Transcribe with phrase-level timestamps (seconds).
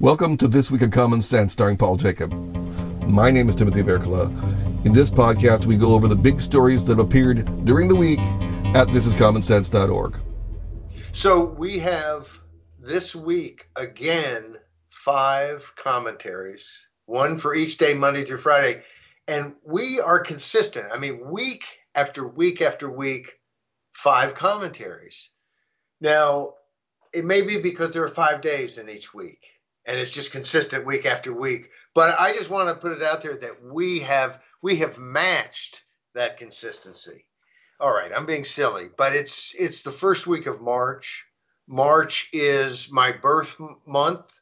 [0.00, 2.32] Welcome to This Week of Common Sense, starring Paul Jacob.
[3.06, 4.28] My name is Timothy Berkala.
[4.86, 8.18] In this podcast, we go over the big stories that have appeared during the week
[8.74, 10.16] at thisiscommonsense.org.
[11.12, 12.30] So we have
[12.78, 14.56] this week again
[14.88, 18.80] five commentaries, one for each day, Monday through Friday.
[19.28, 20.86] And we are consistent.
[20.94, 21.64] I mean, week
[21.94, 23.38] after week after week,
[23.92, 25.28] five commentaries.
[26.00, 26.54] Now,
[27.12, 29.59] it may be because there are five days in each week
[29.90, 31.70] and it's just consistent week after week.
[31.96, 35.82] But I just want to put it out there that we have we have matched
[36.14, 37.24] that consistency.
[37.80, 41.26] All right, I'm being silly, but it's it's the first week of March.
[41.66, 44.32] March is my birth month,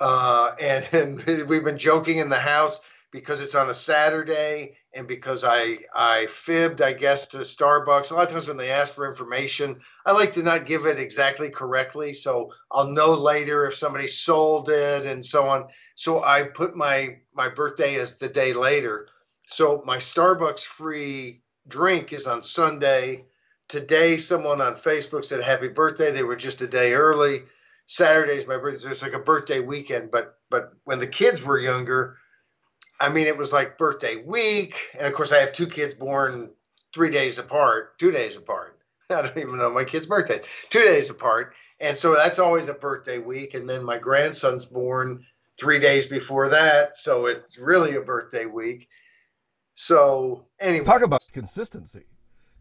[0.00, 0.84] uh, and,
[1.28, 2.80] and we've been joking in the house
[3.12, 8.10] because it's on a Saturday and because I I fibbed, I guess, to Starbucks.
[8.10, 10.98] A lot of times when they ask for information, I like to not give it
[10.98, 15.68] exactly correctly, so I'll know later if somebody sold it and so on.
[15.94, 19.08] So I put my my birthday as the day later.
[19.46, 23.26] So my Starbucks free drink is on Sunday.
[23.68, 26.10] Today, someone on Facebook said happy birthday.
[26.12, 27.40] They were just a day early.
[27.86, 28.80] Saturday is my birthday.
[28.80, 30.10] So it's like a birthday weekend.
[30.10, 32.18] But but when the kids were younger,
[33.02, 34.76] I mean, it was like birthday week.
[34.96, 36.52] And of course, I have two kids born
[36.94, 38.78] three days apart, two days apart.
[39.10, 41.54] I don't even know my kid's birthday, two days apart.
[41.80, 43.54] And so that's always a birthday week.
[43.54, 45.26] And then my grandson's born
[45.58, 46.96] three days before that.
[46.96, 48.88] So it's really a birthday week.
[49.74, 50.84] So anyway.
[50.84, 52.04] Talk about consistency.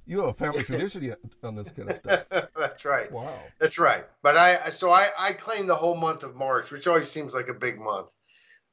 [0.07, 2.25] You have a family tradition on this kind of stuff.
[2.57, 3.11] That's right.
[3.11, 3.37] Wow.
[3.59, 4.05] That's right.
[4.23, 7.47] But I, so I, I claim the whole month of March, which always seems like
[7.47, 8.09] a big month.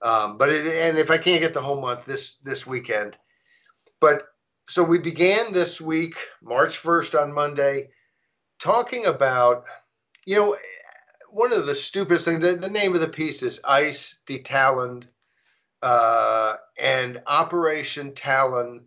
[0.01, 3.17] Um, but it, and if I can't get the whole month this this weekend,
[4.01, 4.29] but
[4.69, 7.89] so we began this week, March first on Monday,
[8.59, 9.65] talking about,
[10.27, 10.57] you know,
[11.31, 12.41] one of the stupidest things.
[12.41, 15.07] The, the name of the piece is Ice Detaloned,
[15.83, 18.87] uh, and Operation Talon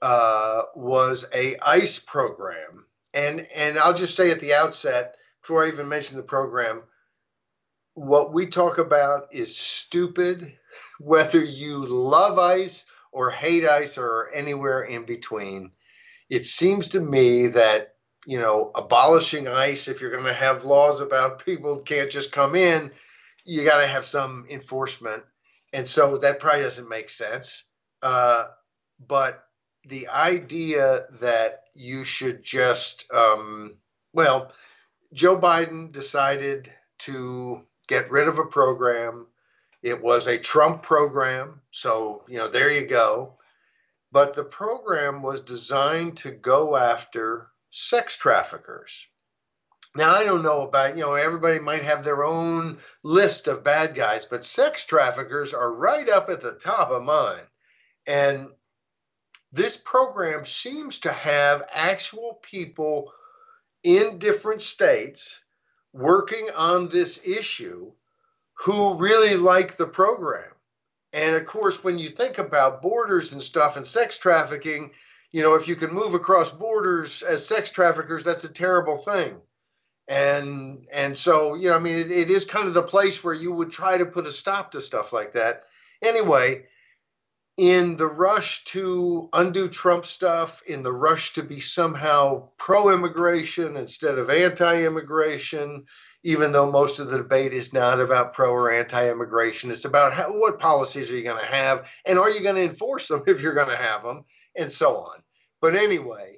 [0.00, 5.68] uh, was a ICE program, and and I'll just say at the outset before I
[5.68, 6.84] even mention the program
[7.98, 10.52] what we talk about is stupid,
[11.00, 15.72] whether you love ice or hate ice or anywhere in between.
[16.30, 17.94] It seems to me that,
[18.26, 22.54] you know, abolishing ice, if you're going to have laws about people can't just come
[22.54, 22.92] in,
[23.44, 25.22] you got to have some enforcement.
[25.72, 27.64] And so that probably doesn't make sense.
[28.02, 28.44] Uh,
[29.04, 29.42] but
[29.86, 33.76] the idea that you should just, um,
[34.12, 34.52] well,
[35.12, 39.26] Joe Biden decided to get rid of a program.
[39.82, 41.60] It was a Trump program.
[41.72, 43.38] So, you know, there you go.
[44.12, 49.06] But the program was designed to go after sex traffickers.
[49.94, 53.94] Now, I don't know about, you know, everybody might have their own list of bad
[53.94, 57.42] guys, but sex traffickers are right up at the top of mine.
[58.06, 58.48] And
[59.52, 63.12] this program seems to have actual people
[63.82, 65.40] in different states
[65.92, 67.92] working on this issue
[68.54, 70.50] who really like the program.
[71.12, 74.90] And of course, when you think about borders and stuff and sex trafficking,
[75.30, 79.40] you know, if you can move across borders as sex traffickers, that's a terrible thing.
[80.06, 83.34] And and so, you know, I mean, it, it is kind of the place where
[83.34, 85.64] you would try to put a stop to stuff like that.
[86.02, 86.66] Anyway,
[87.58, 93.76] in the rush to undo Trump stuff, in the rush to be somehow pro immigration
[93.76, 95.84] instead of anti immigration,
[96.22, 100.12] even though most of the debate is not about pro or anti immigration, it's about
[100.12, 103.24] how, what policies are you going to have and are you going to enforce them
[103.26, 104.24] if you're going to have them,
[104.56, 105.20] and so on.
[105.60, 106.36] But anyway,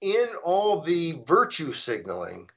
[0.00, 2.50] in all the virtue signaling,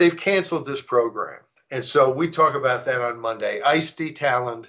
[0.00, 1.42] they've canceled this program.
[1.70, 3.62] And so we talk about that on Monday.
[3.62, 4.68] ICE detaloned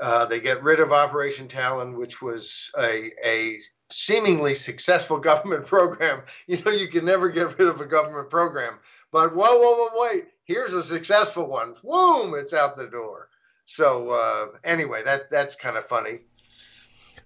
[0.00, 3.58] uh, they get rid of Operation Talon, which was a, a
[3.90, 6.22] seemingly successful government program.
[6.46, 8.78] You know, you can never get rid of a government program.
[9.10, 11.74] But whoa, whoa, whoa, wait, here's a successful one.
[11.82, 13.28] Boom, it's out the door.
[13.66, 16.20] So uh, anyway, that that's kind of funny.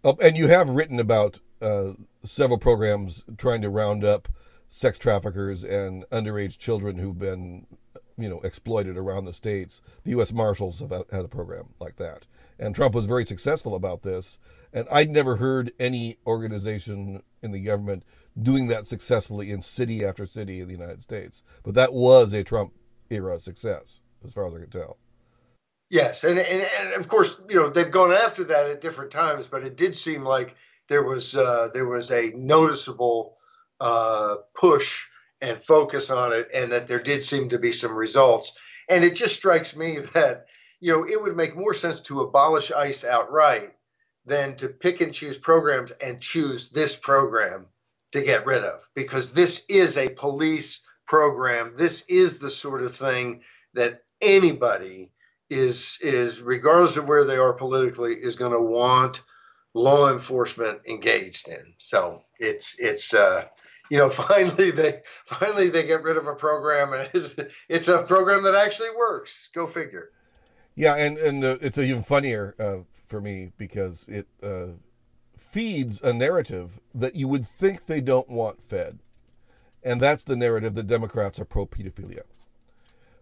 [0.04, 1.92] Oh, and you have written about uh,
[2.24, 4.28] several programs trying to round up
[4.68, 7.66] sex traffickers and underage children who've been,
[8.16, 9.80] you know, exploited around the states.
[10.04, 10.32] The U.S.
[10.32, 12.26] Marshals have had a program like that
[12.62, 14.38] and Trump was very successful about this.
[14.72, 18.04] And I'd never heard any organization in the government
[18.40, 21.42] doing that successfully in city after city in the United States.
[21.64, 22.72] But that was a Trump
[23.10, 24.96] era success, as far as I can tell.
[25.90, 29.46] Yes, and, and, and of course, you know they've gone after that at different times,
[29.46, 30.56] but it did seem like
[30.88, 33.36] there was uh, there was a noticeable
[33.78, 35.08] uh, push
[35.42, 38.56] and focus on it, and that there did seem to be some results.
[38.88, 40.46] And it just strikes me that
[40.82, 43.70] you know, it would make more sense to abolish ICE outright
[44.26, 47.66] than to pick and choose programs and choose this program
[48.10, 51.74] to get rid of because this is a police program.
[51.76, 53.42] This is the sort of thing
[53.74, 55.12] that anybody
[55.48, 59.22] is is regardless of where they are politically is going to want
[59.74, 61.74] law enforcement engaged in.
[61.78, 63.44] So it's it's uh,
[63.88, 67.36] you know finally they finally they get rid of a program and it's,
[67.68, 69.48] it's a program that actually works.
[69.54, 70.10] Go figure.
[70.74, 74.68] Yeah, and and it's even funnier uh, for me because it uh,
[75.36, 78.98] feeds a narrative that you would think they don't want fed,
[79.82, 82.22] and that's the narrative that Democrats are pro pedophilia.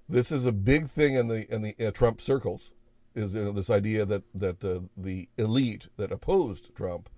[0.08, 2.70] This is a big thing in the in the uh, Trump circles,
[3.14, 7.08] is you know, this idea that that uh, the elite that opposed Trump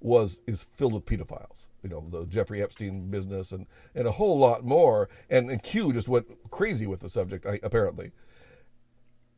[0.00, 1.66] was is filled with pedophiles.
[1.82, 5.08] You know, the Jeffrey Epstein business and and a whole lot more.
[5.28, 8.12] And, and Q just went crazy with the subject, apparently.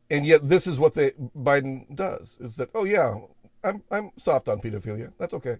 [0.09, 3.15] And yet, this is what they Biden does: is that oh yeah,
[3.63, 5.11] I'm I'm soft on pedophilia.
[5.17, 5.57] That's okay.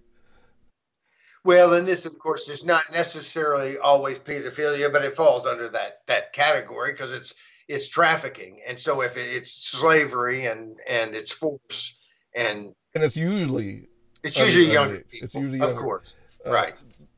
[1.44, 6.00] Well, and this, of course, is not necessarily always pedophilia, but it falls under that
[6.06, 7.34] that category because it's
[7.68, 11.98] it's trafficking, and so if it, it's slavery and and it's force
[12.36, 13.88] and and it's usually
[14.22, 15.74] it's usually younger people, it's usually younger.
[15.74, 16.74] of course, uh, right,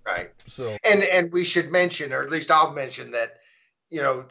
[0.07, 0.31] right.
[0.47, 3.39] So and and we should mention, or at least I'll mention that,
[3.91, 4.25] you know,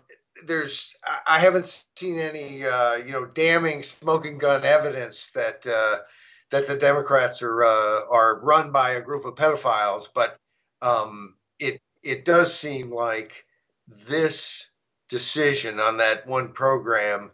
[0.45, 0.95] there's
[1.25, 6.04] I haven't seen any uh, you know damning smoking gun evidence that uh,
[6.51, 10.38] that the Democrats are uh, are run by a group of pedophiles, but
[10.81, 13.45] um, it it does seem like
[13.88, 14.69] this
[15.10, 17.31] decision on that one program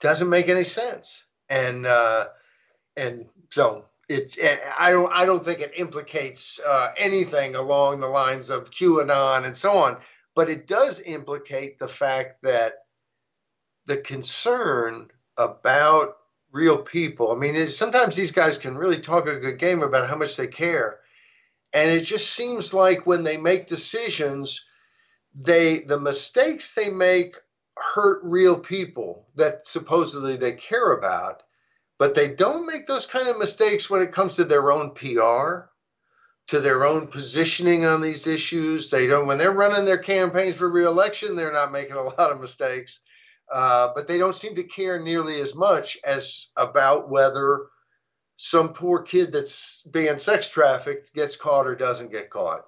[0.00, 1.24] doesn't make any sense.
[1.48, 2.28] And uh,
[2.96, 4.38] and so it's
[4.78, 9.56] I don't I don't think it implicates uh, anything along the lines of QAnon and
[9.56, 9.98] so on,
[10.38, 12.74] but it does implicate the fact that
[13.86, 16.16] the concern about
[16.52, 17.32] real people.
[17.32, 20.46] I mean, sometimes these guys can really talk a good game about how much they
[20.46, 21.00] care,
[21.72, 24.64] and it just seems like when they make decisions
[25.34, 27.34] they the mistakes they make
[27.76, 31.42] hurt real people that supposedly they care about,
[31.98, 35.67] but they don't make those kind of mistakes when it comes to their own PR,
[36.48, 38.90] to their own positioning on these issues.
[38.90, 42.40] They don't when they're running their campaigns for reelection, they're not making a lot of
[42.40, 43.00] mistakes.
[43.52, 47.66] Uh, but they don't seem to care nearly as much as about whether
[48.36, 52.64] some poor kid that's being sex trafficked gets caught or doesn't get caught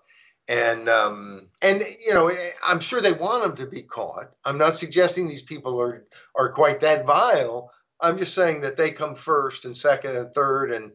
[0.50, 2.28] and um, and you know
[2.66, 4.30] I'm sure they want them to be caught.
[4.44, 6.04] I'm not suggesting these people are
[6.36, 7.70] are quite that vile.
[8.00, 10.92] I'm just saying that they come first and second and third and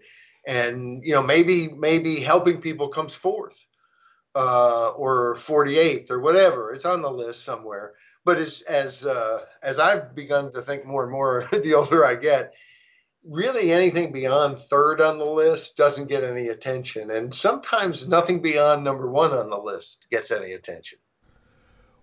[0.48, 3.66] and you know maybe maybe helping people comes fourth
[4.36, 6.74] uh, or 48th or whatever.
[6.74, 7.94] It's on the list somewhere.
[8.26, 12.16] But as as uh, as I've begun to think more and more the older I
[12.16, 12.54] get,
[13.24, 17.12] really anything beyond third on the list doesn't get any attention.
[17.12, 21.00] And sometimes nothing beyond number one on the list gets any attention.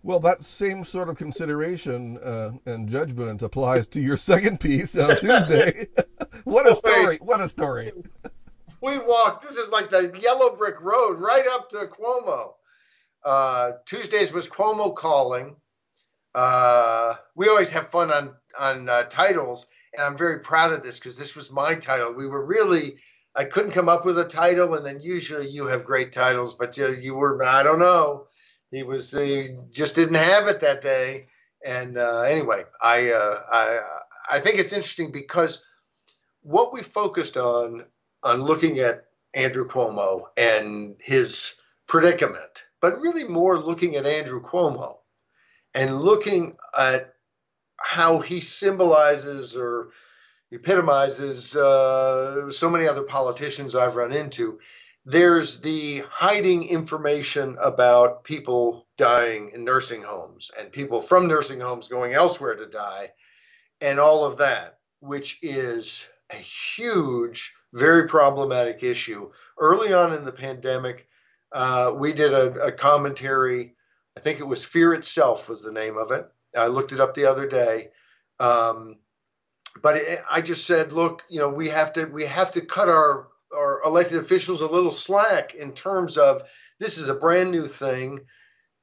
[0.02, 5.16] Well, that same sort of consideration uh, and judgment applies to your second piece on
[5.18, 5.86] Tuesday.
[6.44, 7.18] what a story!
[7.18, 7.92] What a story!
[8.80, 9.44] We walked.
[9.44, 12.54] This is like the yellow brick road right up to Cuomo.
[13.24, 15.56] Uh, Tuesdays was Cuomo calling.
[16.34, 20.98] Uh, we always have fun on on uh, titles and I'm very proud of this
[20.98, 22.12] because this was my title.
[22.14, 22.96] We were really,
[23.34, 26.76] I couldn't come up with a title, and then usually you have great titles, but
[26.76, 28.26] you, you were, I don't know,
[28.72, 31.28] he was, he just didn't have it that day.
[31.64, 33.78] And uh, anyway, I, uh, I,
[34.28, 35.62] I think it's interesting because
[36.42, 37.84] what we focused on,
[38.24, 41.54] on looking at Andrew Cuomo and his
[41.86, 44.96] predicament, but really more looking at Andrew Cuomo
[45.74, 47.14] and looking at
[47.76, 49.90] how he symbolizes or
[50.50, 54.58] epitomizes uh, so many other politicians I've run into.
[55.04, 61.88] There's the hiding information about people dying in nursing homes and people from nursing homes
[61.88, 63.10] going elsewhere to die
[63.80, 69.30] and all of that, which is a huge, very problematic issue.
[69.58, 71.08] Early on in the pandemic,
[71.50, 73.74] uh, we did a, a commentary.
[74.16, 77.14] I think it was Fear Itself was the name of it I looked it up
[77.14, 77.90] the other day.
[78.38, 78.98] Um,
[79.80, 82.88] but it, I just said, look, you know, we have to we have to cut
[82.88, 86.42] our our elected officials a little slack in terms of
[86.78, 88.20] this is a brand new thing.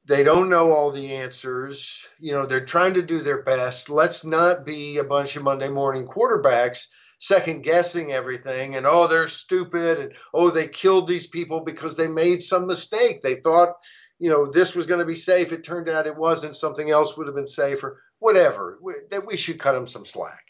[0.06, 2.06] They don't know all the answers.
[2.20, 3.90] You know, they're trying to do their best.
[3.90, 6.88] Let's not be a bunch of Monday morning quarterbacks
[7.22, 12.08] second guessing everything and oh they're stupid and oh they killed these people because they
[12.08, 13.22] made some mistake.
[13.22, 13.76] They thought
[14.20, 15.52] you know, this was going to be safe.
[15.52, 16.56] It turned out it wasn't.
[16.56, 18.04] Something else would have been safer.
[18.20, 18.78] Whatever.
[19.12, 20.44] That we should cut them some slack.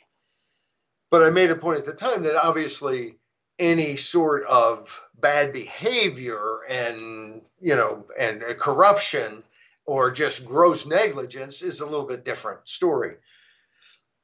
[1.11, 3.18] but I made a point at the time that obviously
[3.59, 9.43] any sort of bad behavior and you know and corruption
[9.85, 13.15] or just gross negligence is a little bit different story.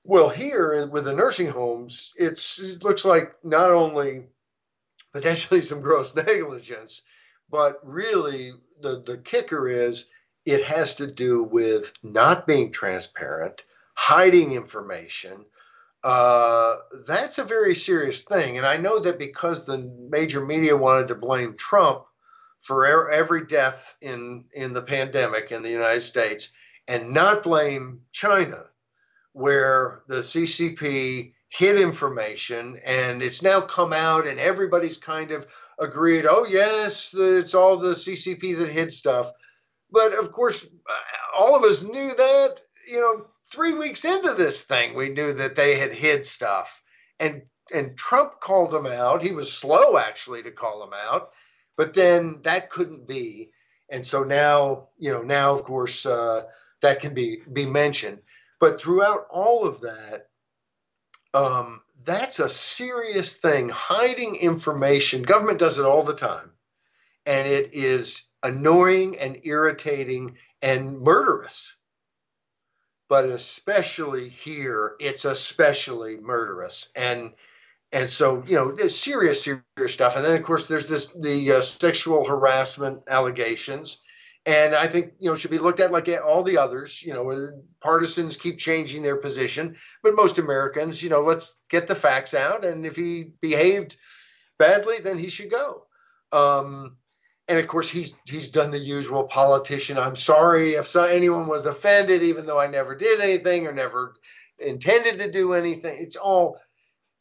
[0.03, 2.39] Well, here with the nursing homes, it
[2.83, 4.27] looks like not only
[5.11, 7.01] potentially some gross negligence,
[7.49, 10.05] but really the, the kicker is
[10.45, 13.63] it has to do with not being transparent,
[13.95, 15.45] hiding information.
[16.05, 16.75] Uh,
[17.07, 18.57] that's a very serious thing.
[18.57, 19.79] And I know that because the
[20.11, 22.03] major media wanted to blame Trump
[22.61, 26.51] for every death in, in the pandemic in the United States
[26.87, 28.65] and not blame China,
[29.33, 35.47] where the CCP hid information and it's now come out and everybody's kind of
[35.79, 39.31] agreed, oh, yes, it's all the CCP that hid stuff.
[39.89, 40.67] But of course,
[41.35, 45.55] all of us knew that, you know, three weeks into this thing, we knew that
[45.55, 46.81] they had hid stuff.
[47.19, 49.23] And and Trump called them out.
[49.23, 51.31] He was slow actually to call them out
[51.77, 53.51] but then that couldn't be,
[53.89, 56.43] and so now you know now of course uh,
[56.81, 58.21] that can be be mentioned.
[58.59, 60.29] But throughout all of that,
[61.33, 63.69] um, that's a serious thing.
[63.69, 66.51] Hiding information, government does it all the time,
[67.25, 71.75] and it is annoying and irritating and murderous.
[73.07, 76.89] But especially here, it's especially murderous.
[76.95, 77.33] And
[77.91, 80.15] and so you know it's serious serious stuff.
[80.15, 83.97] And then of course there's this the uh, sexual harassment allegations.
[84.47, 87.51] And i think you know should be looked at like all the others you know
[87.81, 89.77] partisans keep changing their position.
[90.03, 92.65] But most americans you know let's get the facts out.
[92.65, 93.97] And if he behaved
[94.59, 95.85] badly then he should go.
[96.31, 96.97] Um,
[97.47, 99.97] and of course he's he's done the usual politician.
[99.97, 104.15] I'm sorry if so, anyone was offended even though i never did anything or never
[104.59, 105.97] intended to do anything.
[105.99, 106.59] It's all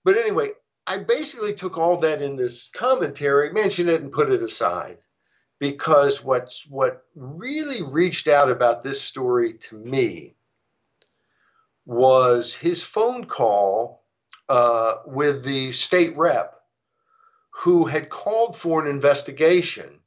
[0.04, 0.50] but anyway
[0.86, 4.98] I basically took all that in this commentary, mentioned it, and put it aside
[5.58, 10.34] because what's what really reached out about this story to me
[11.86, 14.04] was his phone call
[14.48, 16.60] uh, with the state rep
[17.50, 20.00] who had called for an investigation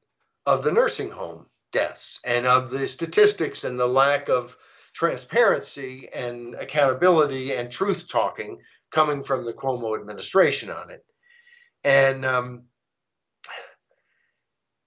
[0.47, 4.57] of the nursing home deaths and of the statistics and the lack of
[4.93, 8.57] transparency and accountability and truth talking
[8.89, 11.05] coming from the Cuomo administration on it.
[11.83, 12.63] And um,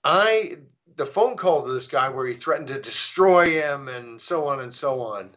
[0.03, 0.57] I,
[0.97, 4.61] the phone call to this guy where he threatened to destroy him and so on
[4.61, 5.31] and so on,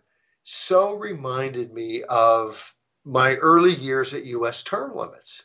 [0.45, 4.63] so reminded me of my early years at U.S.
[4.63, 5.43] term limits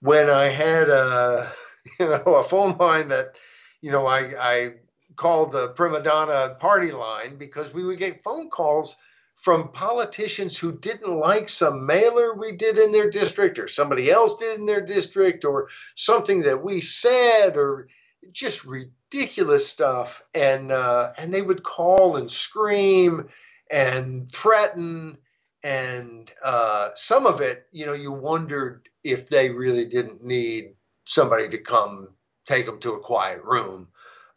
[0.00, 1.50] when I had a,
[1.98, 3.36] you know, a phone line that,
[3.82, 4.70] you know, I, I
[5.16, 8.96] called the prima donna party line because we would get phone calls
[9.34, 14.36] from politicians who didn't like some mailer we did in their district or somebody else
[14.36, 17.88] did in their district or something that we said or
[18.30, 20.22] just ridiculous stuff.
[20.32, 23.28] And uh, and they would call and scream
[23.70, 25.18] and threaten.
[25.64, 31.48] And uh, some of it you know you wondered if they really didn't need somebody
[31.48, 32.14] to come
[32.46, 33.88] take them to a quiet room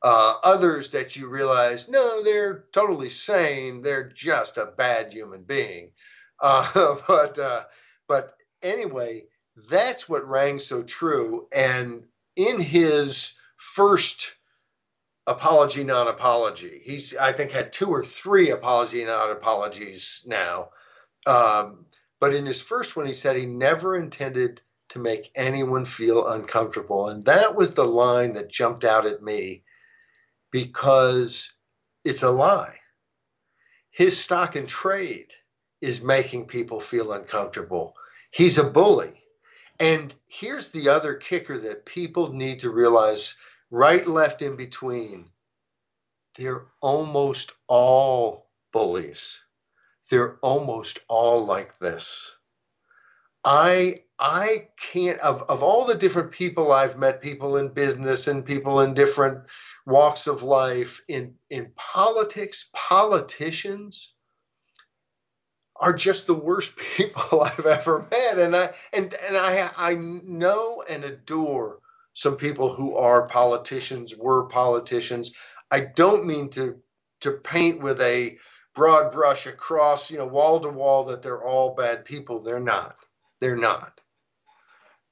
[0.05, 3.81] uh, others that you realize, no, they're totally sane.
[3.81, 5.93] They're just a bad human being.
[6.39, 7.63] Uh, but uh,
[8.07, 9.23] but anyway,
[9.69, 11.47] that's what rang so true.
[11.51, 14.35] And in his first
[15.25, 20.69] apology, non-apology, he's I think had two or three apology, non-apologies now.
[21.25, 21.87] Um,
[22.19, 24.61] but in his first one, he said he never intended
[24.95, 29.61] to make anyone feel uncomfortable, and that was the line that jumped out at me
[30.51, 31.51] because
[32.05, 32.77] it's a lie.
[33.91, 35.33] His stock and trade
[35.81, 37.93] is making people feel uncomfortable.
[38.31, 39.21] He's a bully.
[39.81, 43.35] And here's the other kicker that people need to realize
[43.69, 45.29] right, left, in between.
[46.37, 49.41] They're almost all bullies.
[50.09, 52.37] They're almost all like this.
[53.43, 58.45] I I can't of, of all the different people I've met, people in business and
[58.45, 59.43] people in different
[59.85, 64.13] walks of life, in, in politics, politicians
[65.77, 68.39] are just the worst people I've ever met.
[68.39, 71.79] And I and and I I know and adore
[72.13, 75.33] some people who are politicians, were politicians.
[75.71, 76.77] I don't mean to
[77.21, 78.37] to paint with a
[78.75, 82.41] broad brush across, you know, wall to wall that they're all bad people.
[82.41, 82.95] They're not.
[83.39, 84.01] They're not.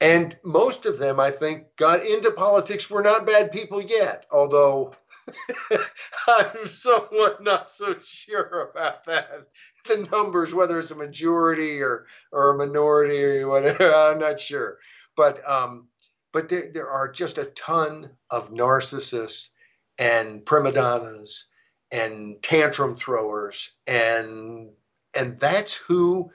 [0.04, 4.94] And most of them, I think, got into politics were not bad people yet, although
[6.28, 9.48] I'm somewhat not so sure about that.
[9.86, 14.78] The numbers, whether it's a majority or or a minority or whatever, I'm not sure.
[15.16, 15.88] But um,
[16.34, 19.52] but there, there are just a ton of narcissists
[19.98, 21.48] and prima donnas
[21.92, 24.72] and tantrum throwers and
[25.14, 26.32] and that's who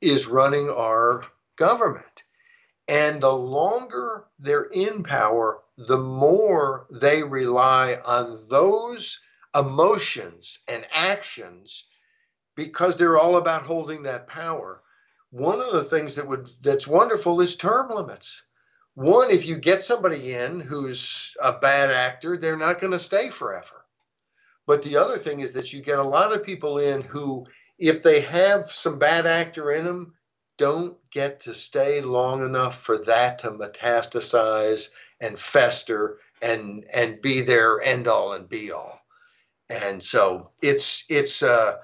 [0.00, 1.24] is running our
[1.56, 2.13] government
[2.88, 9.20] and the longer they're in power the more they rely on those
[9.54, 11.84] emotions and actions
[12.54, 14.82] because they're all about holding that power
[15.30, 18.42] one of the things that would that's wonderful is term limits
[18.94, 23.28] one, if you get somebody in who's a bad actor, they're not going to stay
[23.28, 23.84] forever.
[24.66, 28.02] But the other thing is that you get a lot of people in who, if
[28.02, 30.14] they have some bad actor in them,
[30.56, 34.88] don't get to stay long enough for that to metastasize
[35.20, 39.00] and fester and and be their end all and be all.
[39.68, 41.76] And so it's it's uh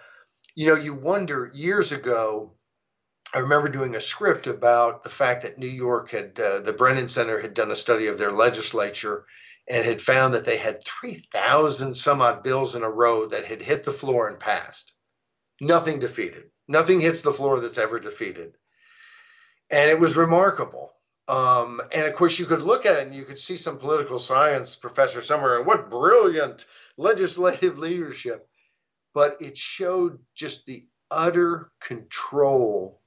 [0.55, 2.53] you know you wonder years ago
[3.33, 7.07] I remember doing a script about the fact that New York had, uh, the Brennan
[7.07, 9.25] Center had done a study of their legislature
[9.69, 13.63] and had found that they had 3,000 some odd bills in a row that had
[13.63, 14.95] hit the floor and passed.
[15.61, 16.51] Nothing defeated.
[16.67, 18.57] Nothing hits the floor that's ever defeated.
[19.71, 20.93] And it was remarkable.
[21.29, 24.19] Um, and of course, you could look at it and you could see some political
[24.19, 28.49] science professor somewhere, and what brilliant legislative leadership.
[29.15, 33.01] But it showed just the utter control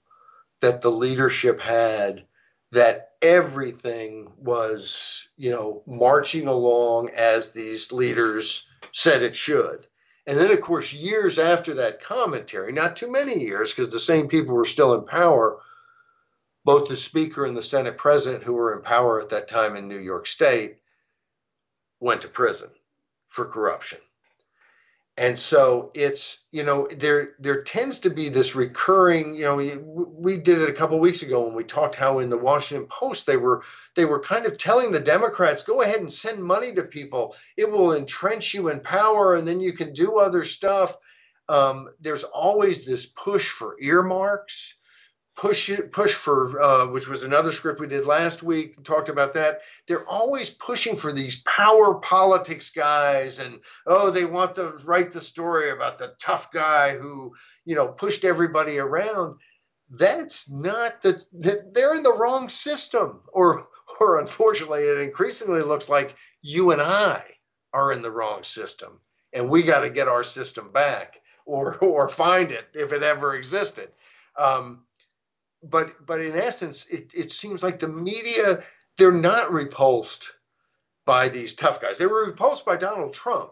[0.62, 2.25] that the leadership had
[2.72, 9.86] that everything was, you know, marching along as these leaders said it should.
[10.25, 14.27] And then, of course, years after that commentary, not too many years, because the same
[14.27, 15.60] people were still in power,
[16.65, 19.88] both the Speaker and the Senate President, who were in power at that time in
[19.88, 20.77] New York State,
[22.00, 22.70] went to prison
[23.29, 24.00] for corruption.
[25.15, 29.77] And so it's you know there there tends to be this recurring you know we,
[29.77, 33.27] we did it a couple weeks ago when we talked how in the washington post
[33.27, 33.62] they were
[33.96, 37.36] they were kind of telling the democrats go ahead and send money to people.
[37.58, 40.95] It will entrench you in power and then you can do other stuff.
[41.47, 44.73] Um, there's always this push for earmarks
[45.36, 49.62] push push for uh, which was another script we did last week talked about that.
[49.88, 55.22] They're always pushing for these power politics guys and oh they want to write the
[55.22, 57.34] story about the tough guy who
[57.65, 59.39] you know pushed everybody around.
[59.89, 63.22] That's not the that they're in the wrong system.
[63.34, 63.67] Or
[64.00, 67.24] or unfortunately it increasingly looks like you and I
[67.74, 69.00] are in the wrong system
[69.34, 73.36] and we got to get our system back or or find it if it ever
[73.36, 73.89] existed.
[74.38, 74.84] Um,
[75.63, 78.63] but but in essence, it, it seems like the media
[78.97, 80.32] they're not repulsed
[81.06, 81.97] by these tough guys.
[81.97, 83.52] They were repulsed by Donald Trump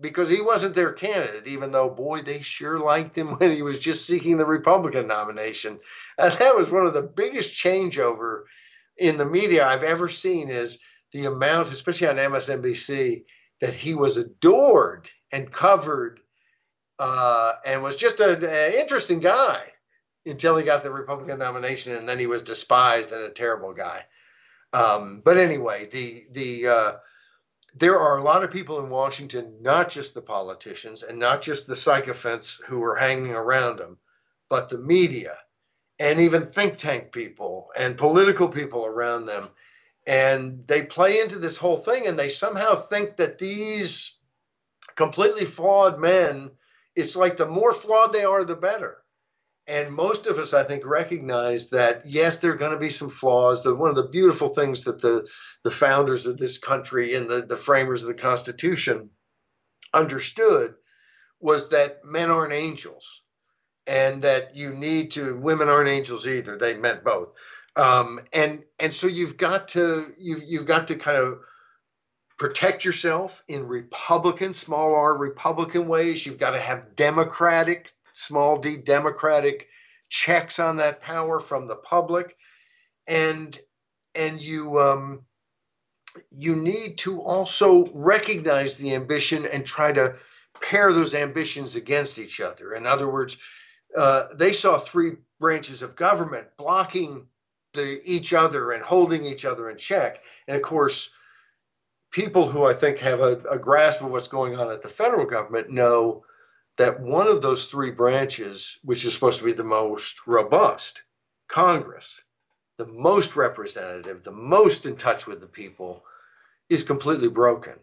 [0.00, 3.78] because he wasn't their candidate, even though boy they sure liked him when he was
[3.78, 5.78] just seeking the Republican nomination.
[6.18, 8.44] And that was one of the biggest changeover
[8.96, 10.78] in the media I've ever seen is
[11.12, 13.24] the amount, especially on MSNBC,
[13.60, 16.20] that he was adored and covered
[16.98, 19.62] uh, and was just an interesting guy
[20.26, 24.04] until he got the Republican nomination, and then he was despised and a terrible guy.
[24.72, 26.92] Um, but anyway, the the uh,
[27.74, 31.66] there are a lot of people in Washington, not just the politicians and not just
[31.66, 33.98] the sycophants who are hanging around them,
[34.48, 35.36] but the media
[35.98, 39.48] and even think tank people and political people around them.
[40.06, 44.16] And they play into this whole thing and they somehow think that these
[44.96, 46.50] completely flawed men,
[46.96, 48.98] it's like the more flawed they are, the better
[49.66, 53.10] and most of us, I think, recognize that yes, there are going to be some
[53.10, 53.62] flaws.
[53.62, 55.26] That one of the beautiful things that the
[55.62, 59.10] the founders of this country and the, the framers of the Constitution
[59.92, 60.74] understood
[61.38, 63.22] was that men aren't angels,
[63.86, 66.56] and that you need to women aren't angels either.
[66.56, 67.28] They meant both,
[67.76, 71.40] um, and and so you've got to you've you've got to kind of
[72.38, 76.24] protect yourself in Republican, small r Republican ways.
[76.24, 79.68] You've got to have democratic small d democratic
[80.08, 82.36] checks on that power from the public.
[83.06, 83.58] And
[84.14, 85.24] and you um,
[86.30, 90.16] you need to also recognize the ambition and try to
[90.60, 92.74] pair those ambitions against each other.
[92.74, 93.36] In other words
[93.96, 97.26] uh, they saw three branches of government blocking
[97.74, 100.20] the each other and holding each other in check.
[100.46, 101.12] And of course
[102.10, 105.26] people who i think have a, a grasp of what's going on at the federal
[105.26, 106.24] government know
[106.80, 111.02] that one of those three branches, which is supposed to be the most robust,
[111.46, 112.22] Congress,
[112.78, 116.02] the most representative, the most in touch with the people,
[116.70, 117.74] is completely broken.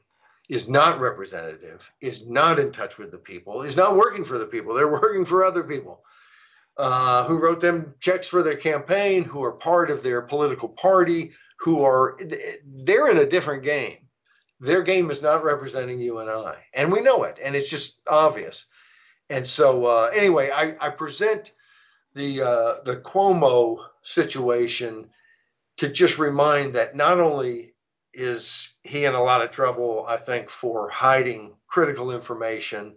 [0.49, 4.47] is not representative, is not in touch with the people, is not working for the
[4.47, 4.73] people.
[4.73, 6.01] They're working for other people
[6.77, 11.33] uh, who wrote them checks for their campaign, who are part of their political party,
[11.59, 12.17] who are,
[12.65, 13.97] they're in a different game.
[14.59, 16.55] Their game is not representing you and I.
[16.73, 18.65] And we know it, and it's just obvious.
[19.29, 21.51] And so, uh, anyway, I, I present
[22.13, 25.09] the uh, the Cuomo situation
[25.77, 27.73] to just remind that not only
[28.13, 32.95] is he in a lot of trouble, I think, for hiding critical information,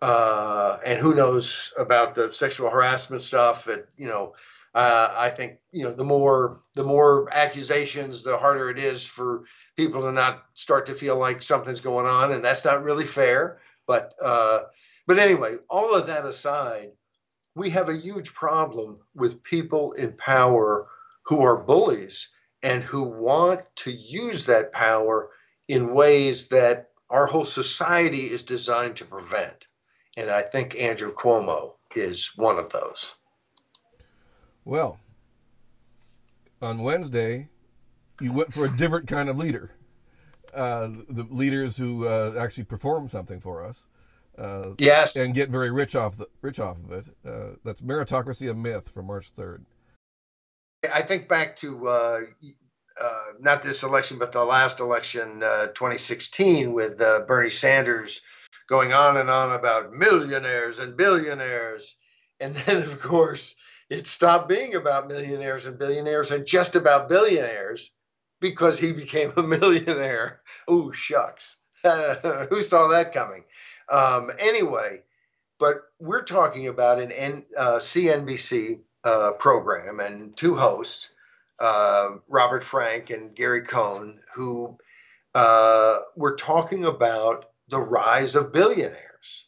[0.00, 3.64] uh, and who knows about the sexual harassment stuff.
[3.64, 4.34] That you know,
[4.74, 9.44] uh, I think you know the more the more accusations, the harder it is for
[9.76, 13.58] people to not start to feel like something's going on, and that's not really fair.
[13.86, 14.60] But uh,
[15.06, 16.92] but anyway, all of that aside,
[17.54, 20.88] we have a huge problem with people in power
[21.24, 22.28] who are bullies
[22.62, 25.30] and who want to use that power
[25.68, 29.66] in ways that our whole society is designed to prevent.
[30.16, 33.14] And I think Andrew Cuomo is one of those.
[34.64, 34.98] Well,
[36.60, 37.48] on Wednesday,
[38.20, 39.70] you went for a different kind of leader.
[40.52, 43.84] Uh, the leaders who uh, actually perform something for us.
[44.38, 47.06] Uh, yes, and get very rich off the rich off of it.
[47.26, 49.64] Uh, that's meritocracy a myth from March third.
[50.92, 52.20] I think back to uh,
[53.00, 58.20] uh, not this election, but the last election, 2016, with Bernie Sanders
[58.68, 61.96] going on and on about millionaires and billionaires,
[62.38, 63.54] and then of course
[63.88, 67.92] it stopped being about millionaires and billionaires and just about billionaires
[68.40, 70.40] because he became a millionaire.
[70.70, 73.44] Ooh, shucks, who saw that coming?
[73.90, 75.02] Um, anyway,
[75.58, 81.10] but we're talking about an N, uh, CNBC uh, program and two hosts,
[81.58, 84.76] uh, Robert Frank and Gary Cohn, who
[85.34, 89.46] uh, were talking about the rise of billionaires.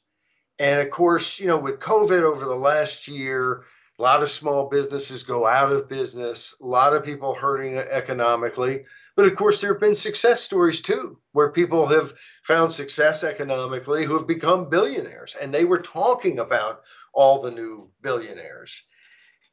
[0.59, 3.65] And of course, you know, with COVID over the last year,
[3.99, 8.85] a lot of small businesses go out of business, a lot of people hurting economically.
[9.19, 14.05] But of course, there have been success stories too, where people have found success economically
[14.05, 15.35] who have become billionaires.
[15.35, 18.81] And they were talking about all the new billionaires.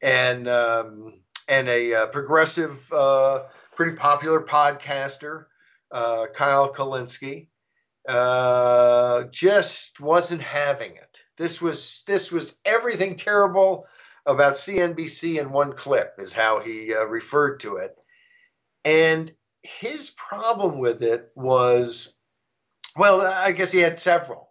[0.00, 3.42] And, um, and a uh, progressive, uh,
[3.74, 5.46] pretty popular podcaster,
[5.90, 7.48] uh, Kyle Kulinski,
[8.08, 11.24] uh, just wasn't having it.
[11.38, 13.86] This was this was everything terrible
[14.26, 17.96] about CNBC in one clip, is how he uh, referred to it.
[18.84, 19.32] And
[19.66, 22.12] his problem with it was,
[22.96, 24.50] well, I guess he had several,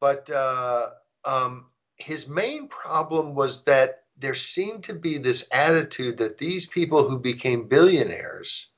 [0.00, 0.90] but uh,
[1.24, 7.08] um, his main problem was that there seemed to be this attitude that these people
[7.08, 8.68] who became billionaires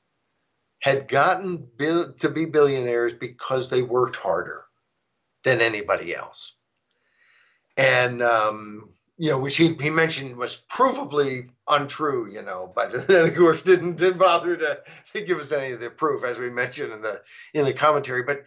[0.81, 4.64] had gotten bil- to be billionaires because they worked harder
[5.42, 6.55] than anybody else.
[7.77, 13.29] And um, you know, which he, he mentioned was provably untrue, you know, but then
[13.29, 14.79] of course didn't didn't bother to,
[15.12, 17.20] to give us any of the proof, as we mentioned in the
[17.53, 18.22] in the commentary.
[18.22, 18.44] But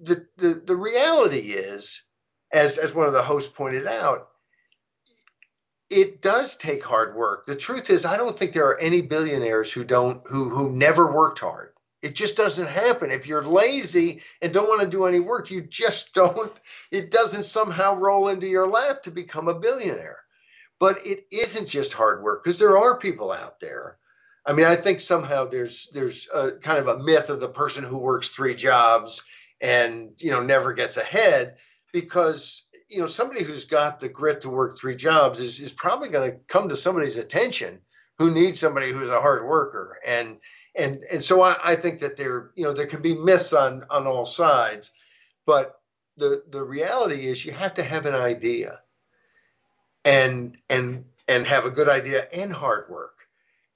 [0.00, 2.02] the the, the reality is,
[2.52, 4.28] as as one of the hosts pointed out,
[5.90, 7.46] it does take hard work.
[7.46, 11.12] The truth is, I don't think there are any billionaires who don't who who never
[11.12, 11.71] worked hard.
[12.02, 13.10] It just doesn't happen.
[13.10, 16.52] If you're lazy and don't want to do any work, you just don't,
[16.90, 20.18] it doesn't somehow roll into your lap to become a billionaire.
[20.80, 23.98] But it isn't just hard work because there are people out there.
[24.44, 27.84] I mean, I think somehow there's there's a kind of a myth of the person
[27.84, 29.22] who works three jobs
[29.60, 31.56] and you know never gets ahead
[31.92, 36.08] because you know somebody who's got the grit to work three jobs is is probably
[36.08, 37.80] going to come to somebody's attention
[38.18, 40.38] who needs somebody who's a hard worker and
[40.74, 43.84] and and so I, I think that there you know there can be myths on
[43.90, 44.90] on all sides,
[45.46, 45.80] but
[46.16, 48.80] the the reality is you have to have an idea,
[50.04, 53.18] and and and have a good idea and hard work,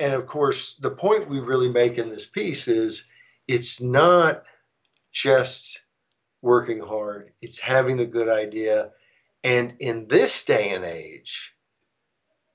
[0.01, 3.05] and of course the point we really make in this piece is
[3.47, 4.45] it's not
[5.13, 5.81] just
[6.41, 8.93] working hard; it's having a good idea,
[9.45, 11.55] and in this day and age,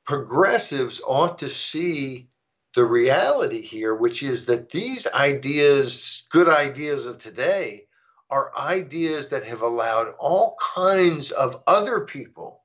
[0.04, 2.28] progressives ought to see
[2.76, 7.88] the reality here, which is that these ideas, good ideas of today,
[8.30, 12.62] are ideas that have allowed all kinds of other people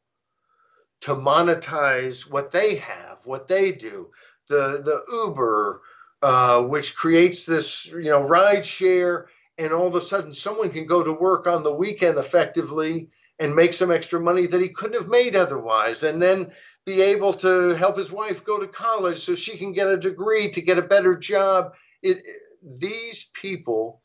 [1.01, 4.11] to monetize what they have, what they do.
[4.49, 5.83] The the Uber,
[6.23, 9.27] uh, which creates this you know ride share,
[9.59, 13.55] and all of a sudden someone can go to work on the weekend effectively and
[13.55, 16.53] make some extra money that he couldn't have made otherwise, and then
[16.87, 20.49] be able to help his wife go to college so she can get a degree
[20.51, 21.75] to get a better job.
[22.01, 22.25] It,
[22.63, 24.01] these people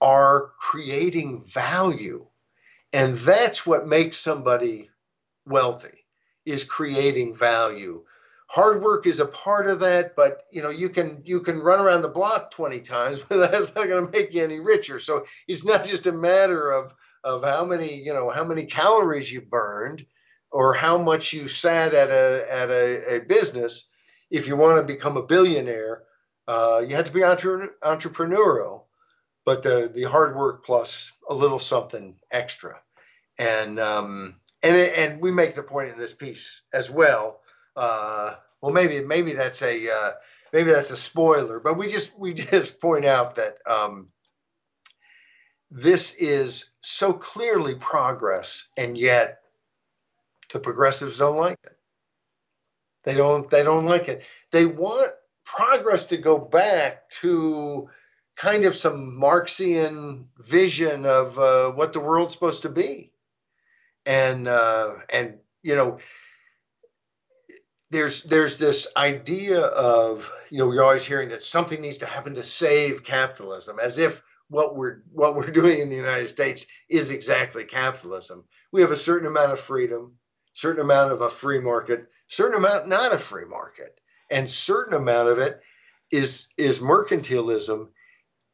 [0.00, 2.26] are creating value.
[2.92, 4.88] And that's what makes somebody
[5.44, 6.06] wealthy
[6.44, 8.04] is creating value.
[8.48, 11.80] Hard work is a part of that, but you know you can you can run
[11.80, 15.00] around the block 20 times, but that's not going to make you any richer.
[15.00, 19.32] So it's not just a matter of of how many you know how many calories
[19.32, 20.06] you burned
[20.56, 23.84] or how much you sat at a at a, a business.
[24.30, 26.04] If you want to become a billionaire,
[26.48, 28.84] uh, you have to be entre- entrepreneurial,
[29.44, 32.80] but the the hard work plus a little something extra,
[33.38, 37.40] and um, and and we make the point in this piece as well.
[37.76, 40.12] Uh, well, maybe maybe that's a uh,
[40.54, 44.06] maybe that's a spoiler, but we just we just point out that um,
[45.70, 49.40] this is so clearly progress, and yet
[50.52, 51.76] the progressives don't like it.
[53.04, 54.24] They don't they don't like it.
[54.52, 55.12] They want
[55.44, 57.88] progress to go back to
[58.36, 63.12] kind of some Marxian vision of uh, what the world's supposed to be
[64.06, 65.98] and uh, and you know
[67.90, 72.36] there's there's this idea of you know we're always hearing that something needs to happen
[72.36, 77.10] to save capitalism as if what we're what we're doing in the United States is
[77.10, 78.44] exactly capitalism.
[78.72, 80.14] We have a certain amount of freedom,
[80.56, 83.96] certain amount of a free market, certain amount not a free market,
[84.30, 85.60] and certain amount of it
[86.10, 87.88] is is mercantilism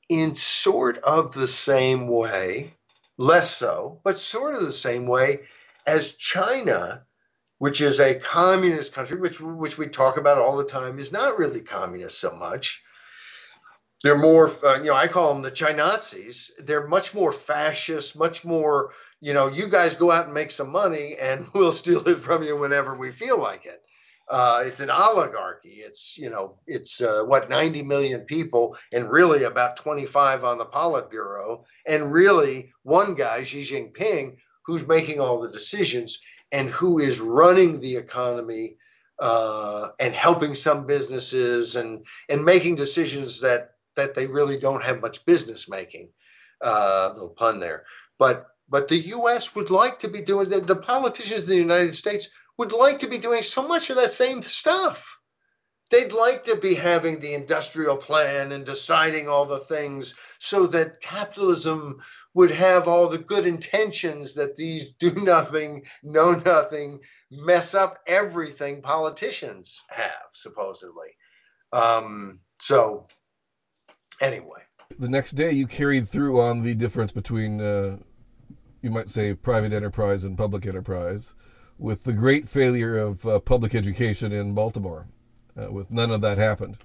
[0.08, 2.74] in sort of the same way
[3.16, 5.42] less so, but sort of the same way
[5.86, 7.04] as China,
[7.58, 11.38] which is a communist country, which which we talk about all the time, is not
[11.38, 12.82] really communist so much.
[14.02, 16.50] They're more, uh, you know, I call them the Chinazis.
[16.58, 18.90] They're much more fascist, much more,
[19.22, 22.42] you know, you guys go out and make some money, and we'll steal it from
[22.42, 23.80] you whenever we feel like it.
[24.28, 25.80] Uh, it's an oligarchy.
[25.80, 30.64] It's you know it's uh, what 90 million people and really about 25 on the
[30.64, 37.20] Politburo and really one guy Xi Jinping who's making all the decisions and who is
[37.20, 38.76] running the economy
[39.18, 45.02] uh, and helping some businesses and and making decisions that that they really don't have
[45.02, 46.10] much business making.
[46.64, 47.84] Uh, little pun there,
[48.20, 49.54] but but the U.S.
[49.54, 53.18] would like to be doing the, politicians in the United States would like to be
[53.18, 55.18] doing so much of that same stuff.
[55.90, 61.02] They'd like to be having the industrial plan and deciding all the things so that
[61.02, 62.00] capitalism
[62.32, 68.80] would have all the good intentions that these do nothing, know nothing, mess up everything
[68.80, 71.10] politicians have, supposedly.
[71.74, 73.06] Um, so,
[74.22, 74.60] anyway.
[74.98, 77.98] The next day, you carried through on the difference between, uh,
[78.82, 81.34] you might say, private enterprise and public enterprise
[81.78, 85.06] with the great failure of uh, public education in Baltimore,
[85.60, 86.76] uh, with none of that happened.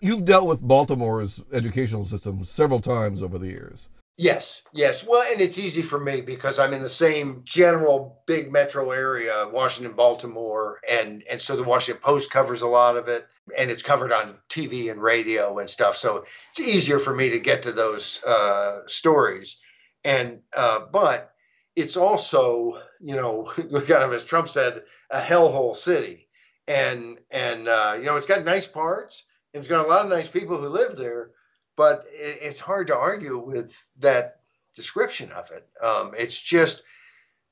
[0.00, 3.88] You've dealt with Baltimore's educational system several times over the years.
[4.18, 5.06] Yes, yes.
[5.06, 9.46] Well, and it's easy for me because I'm in the same general big metro area,
[9.52, 13.82] Washington, Baltimore, and and so the Washington Post covers a lot of it, and it's
[13.82, 15.98] covered on TV and radio and stuff.
[15.98, 19.58] So it's easier for me to get to those uh, stories.
[20.02, 21.34] And uh, but
[21.76, 26.28] it's also, you know, kind of as Trump said, a hellhole city.
[26.66, 29.22] And and uh, you know, it's got nice parts,
[29.54, 31.30] and it's got a lot of nice people who live there,
[31.76, 34.40] but it, it's hard to argue with that
[34.74, 35.68] description of it.
[35.80, 36.82] Um, it's just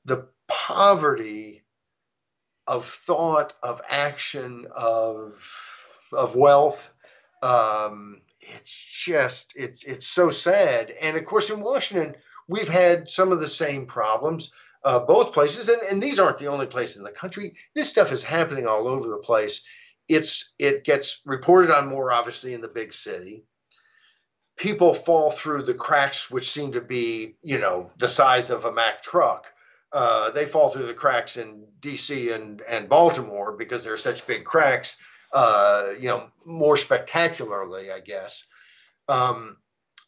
[0.03, 1.63] the poverty
[2.67, 5.33] of thought, of action, of
[6.11, 6.89] of wealth.
[7.41, 10.93] Um, it's just it's it's so sad.
[11.01, 12.15] And of course, in Washington,
[12.47, 14.51] we've had some of the same problems.
[14.83, 17.55] Uh, both places, and, and these aren't the only places in the country.
[17.73, 19.63] This stuff is happening all over the place.
[20.07, 23.45] It's it gets reported on more obviously in the big city.
[24.57, 28.71] People fall through the cracks, which seem to be you know the size of a
[28.71, 29.47] Mack truck.
[29.91, 32.31] Uh, they fall through the cracks in D.C.
[32.31, 34.97] and and Baltimore because they're such big cracks.
[35.33, 38.43] Uh, you know, more spectacularly, I guess.
[39.07, 39.57] Um,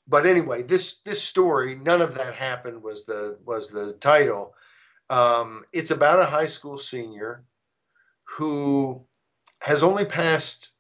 [0.07, 4.53] but anyway, this this story, none of that happened was the was the title.
[5.09, 7.43] Um, it's about a high school senior
[8.37, 9.05] who
[9.61, 10.71] has only passed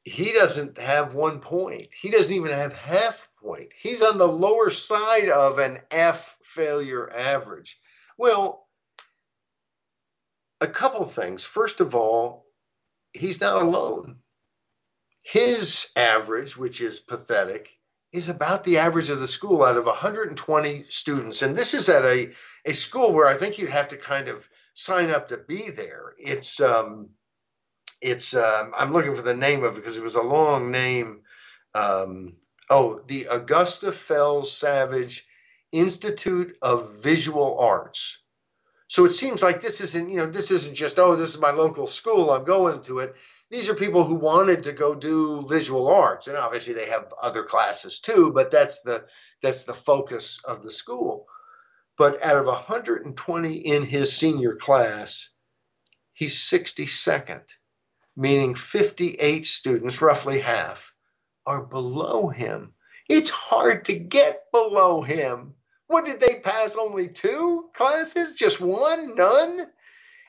[0.04, 1.90] He doesn't have one point.
[1.94, 3.74] He doesn't even have half point.
[3.80, 7.80] He's on the lower side of an F failure average.
[8.18, 8.68] Well,
[10.60, 11.44] a couple things.
[11.44, 12.46] First of all,
[13.14, 14.18] he's not alone.
[15.22, 17.70] His average, which is pathetic,
[18.12, 21.42] is about the average of the school out of 120 students.
[21.42, 22.32] And this is at a,
[22.66, 26.14] a school where I think you'd have to kind of sign up to be there.
[26.18, 27.10] It's um,
[28.02, 31.22] it's um, I'm looking for the name of it because it was a long name.
[31.74, 32.36] Um,
[32.70, 35.26] oh, the Augusta Fells Savage
[35.72, 38.20] Institute of Visual Arts.
[38.88, 41.52] So it seems like this isn't, you know, this isn't just, oh, this is my
[41.52, 43.16] local school, I'm going to it.
[43.52, 47.44] These are people who wanted to go do visual arts, and obviously they have other
[47.44, 49.06] classes too, but that's the
[49.44, 51.28] that's the focus of the school.
[51.98, 55.32] But out of 120 in his senior class,
[56.14, 57.44] he's 62nd,
[58.16, 60.94] meaning 58 students, roughly half,
[61.46, 62.74] are below him.
[63.10, 65.56] It's hard to get below him.
[65.88, 66.78] What did they pass?
[66.78, 68.32] Only two classes?
[68.32, 69.18] Just one?
[69.18, 69.68] None?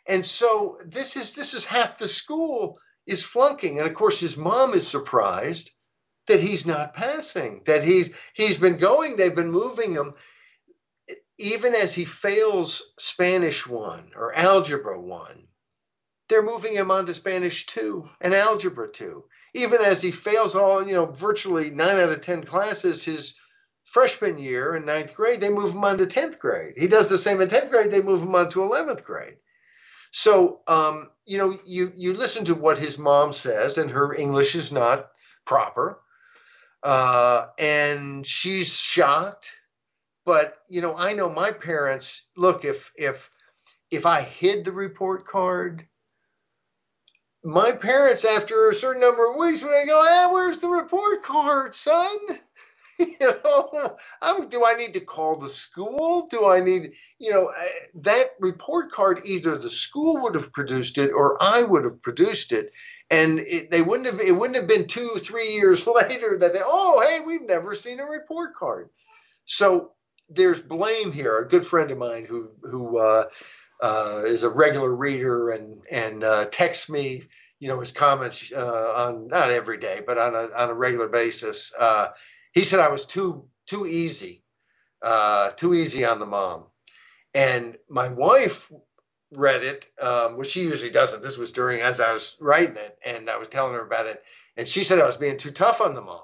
[0.08, 3.78] And so this is this is half the school is flunking.
[3.78, 5.70] And of course his mom is surprised
[6.26, 10.14] that he's not passing, that he's he's been going, they've been moving him.
[11.38, 15.48] Even as he fails Spanish one or algebra one,
[16.28, 19.24] they're moving him on to Spanish two and algebra two.
[19.54, 23.34] Even as he fails all, you know, virtually nine out of ten classes, his
[23.82, 26.74] freshman year in ninth grade, they move him on to 10th grade.
[26.76, 29.36] He does the same in 10th grade, they move him on to 11th grade.
[30.12, 34.54] So, um, you know, you, you listen to what his mom says, and her English
[34.54, 35.08] is not
[35.44, 36.00] proper.
[36.82, 39.50] Uh, and she's shocked.
[40.24, 43.30] But, you know, I know my parents, look, if, if,
[43.90, 45.86] if I hid the report card,
[47.42, 51.74] my parents, after a certain number of weeks, would go, ah, where's the report card,
[51.74, 52.16] son?
[53.20, 56.28] you know, I'm, do I need to call the school?
[56.30, 57.52] Do I need, you know,
[58.02, 59.22] that report card?
[59.26, 62.72] Either the school would have produced it, or I would have produced it,
[63.10, 64.20] and it, they wouldn't have.
[64.20, 68.00] It wouldn't have been two, three years later that they, oh, hey, we've never seen
[68.00, 68.90] a report card.
[69.46, 69.92] So
[70.30, 71.38] there's blame here.
[71.38, 73.24] A good friend of mine who who uh,
[73.82, 77.24] uh, is a regular reader and and uh, texts me,
[77.60, 81.08] you know, his comments uh, on not every day, but on a on a regular
[81.08, 82.08] basis uh,
[82.52, 84.42] he said I was too too easy,
[85.02, 86.64] uh, too easy on the mom.
[87.34, 88.70] And my wife
[89.30, 91.22] read it, um, which she usually doesn't.
[91.22, 94.22] This was during as I was writing it, and I was telling her about it,
[94.56, 96.20] and she said I was being too tough on the mom.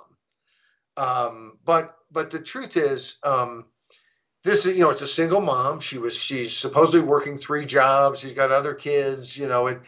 [0.97, 3.67] Um, but but the truth is, um,
[4.45, 5.81] this is you know it's a single mom.
[5.81, 8.21] She was she's supposedly working three jobs.
[8.21, 9.79] She's got other kids, you know,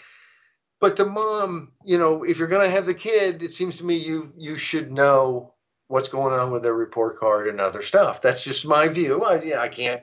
[0.81, 3.85] but the mom, you know, if you're going to have the kid, it seems to
[3.85, 5.55] me you you should know
[5.91, 8.23] what's going on with their report card and other stuff.
[8.23, 9.25] That's just my view.
[9.25, 10.03] I, I can't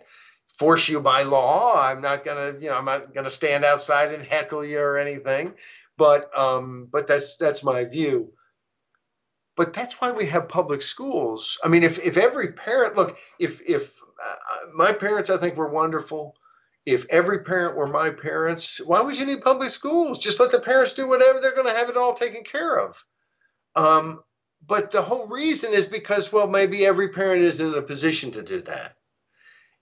[0.60, 1.82] force you by law.
[1.82, 5.54] I'm not gonna, you know, I'm not gonna stand outside and heckle you or anything.
[5.97, 8.34] But um, but that's that's my view.
[9.56, 11.58] But that's why we have public schools.
[11.63, 14.36] I mean, if if every parent look, if if uh,
[14.76, 16.36] my parents, I think were wonderful.
[16.86, 20.19] If every parent were my parents, why would you need public schools?
[20.19, 21.39] Just let the parents do whatever.
[21.39, 23.04] They're going to have it all taken care of.
[23.76, 24.23] Um,
[24.65, 28.43] but the whole reason is because, well, maybe every parent is in a position to
[28.43, 28.96] do that.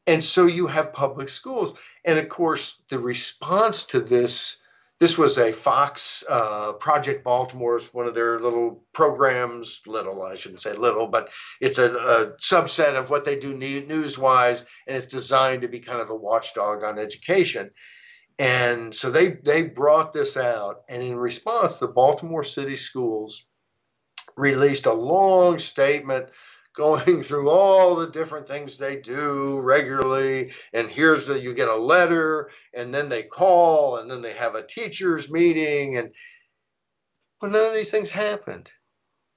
[0.07, 1.73] And so you have public schools.
[2.03, 4.57] And of course, the response to this
[4.99, 9.81] this was a Fox uh, Project Baltimore is one of their little programs.
[9.85, 14.17] Little, I shouldn't say little, but it's a, a subset of what they do news
[14.17, 17.71] wise, and it's designed to be kind of a watchdog on education.
[18.39, 23.45] And so they they brought this out, and in response, the Baltimore City Schools
[24.35, 26.29] released a long statement
[26.75, 30.51] going through all the different things they do regularly.
[30.73, 34.55] And here's the you get a letter and then they call and then they have
[34.55, 36.11] a teachers meeting and
[37.41, 38.71] but none of these things happened.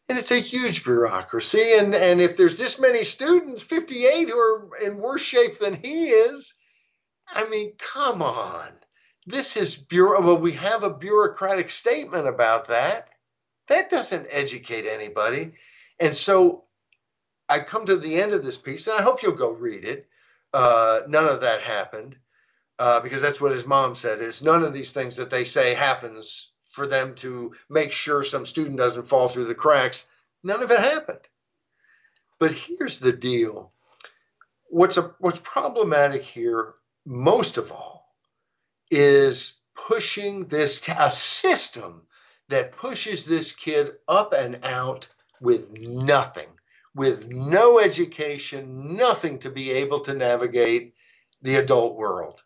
[0.08, 4.70] And it's a huge bureaucracy and and if there's this many students 58 who are
[4.84, 6.54] in worse shape than he is
[7.28, 8.68] i mean come on.
[9.26, 13.08] This is bureau well we have a bureaucratic statement about that
[13.68, 15.52] that doesn't educate anybody.
[16.00, 16.64] And so
[17.48, 20.08] I come to the end of this piece, and I hope you'll go read it.
[20.52, 22.16] Uh, none of that happened
[22.78, 25.74] uh, because that's what his mom said: is none of these things that they say
[25.74, 30.06] happens for them to make sure some student doesn't fall through the cracks.
[30.42, 31.26] None of it happened.
[32.38, 33.72] But here's the deal:
[34.68, 38.14] what's a, what's problematic here, most of all,
[38.90, 42.02] is pushing this a system
[42.48, 45.08] that pushes this kid up and out
[45.40, 46.48] with nothing,
[46.94, 50.94] with no education, nothing to be able to navigate
[51.42, 52.42] the adult world.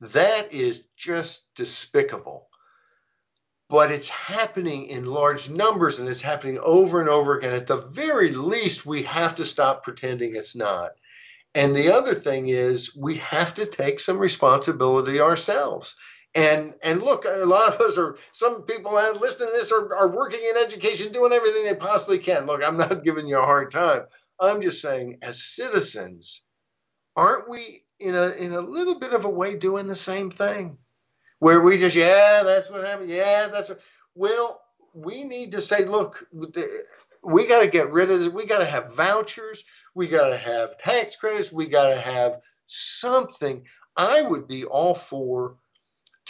[0.00, 2.48] That is just despicable.
[3.68, 7.54] But it's happening in large numbers and it's happening over and over again.
[7.54, 10.92] At the very least, we have to stop pretending it's not.
[11.54, 15.96] And the other thing is, we have to take some responsibility ourselves.
[16.34, 20.08] And and look, a lot of us are some people listening to this are, are
[20.08, 22.46] working in education, doing everything they possibly can.
[22.46, 24.02] Look, I'm not giving you a hard time.
[24.38, 26.42] I'm just saying, as citizens,
[27.16, 30.78] aren't we in a in a little bit of a way doing the same thing?
[31.40, 33.08] Where we just, yeah, that's what happened.
[33.10, 33.80] Yeah, that's what
[34.14, 34.62] well,
[34.94, 36.26] we need to say, look,
[37.22, 38.28] we got to get rid of this.
[38.28, 39.64] We got to have vouchers.
[39.94, 41.52] We got to have tax credits.
[41.52, 43.64] We got to have something.
[43.96, 45.56] I would be all for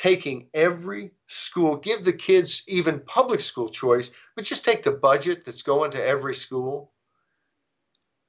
[0.00, 5.44] taking every school, give the kids even public school choice, but just take the budget
[5.44, 6.90] that's going to every school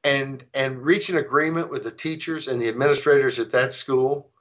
[0.04, 4.32] and and reach an agreement with the teachers and the administrators at that school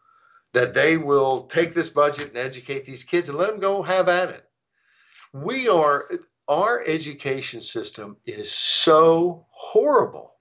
[0.55, 4.09] that they will take this budget and educate these kids and let them go have
[4.09, 4.45] at it.
[5.33, 6.09] We are
[6.49, 10.33] our education system is so horrible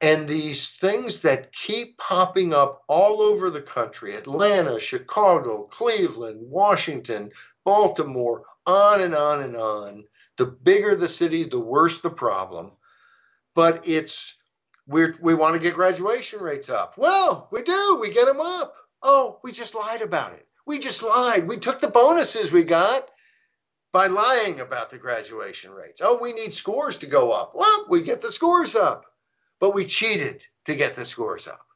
[0.00, 7.30] and these things that keep popping up all over the country Atlanta, Chicago, Cleveland, Washington,
[7.64, 10.04] Baltimore, on and on and on.
[10.36, 12.72] The bigger the city, the worse the problem.
[13.54, 14.36] But it's
[14.86, 16.94] we we want to get graduation rates up.
[16.96, 17.98] Well, we do.
[18.00, 18.74] We get them up.
[19.02, 20.46] Oh, we just lied about it.
[20.66, 21.46] We just lied.
[21.46, 23.06] We took the bonuses we got
[23.92, 26.00] by lying about the graduation rates.
[26.02, 27.52] Oh, we need scores to go up.
[27.54, 29.09] Well, we get the scores up
[29.60, 31.66] but we cheated to get the scores up.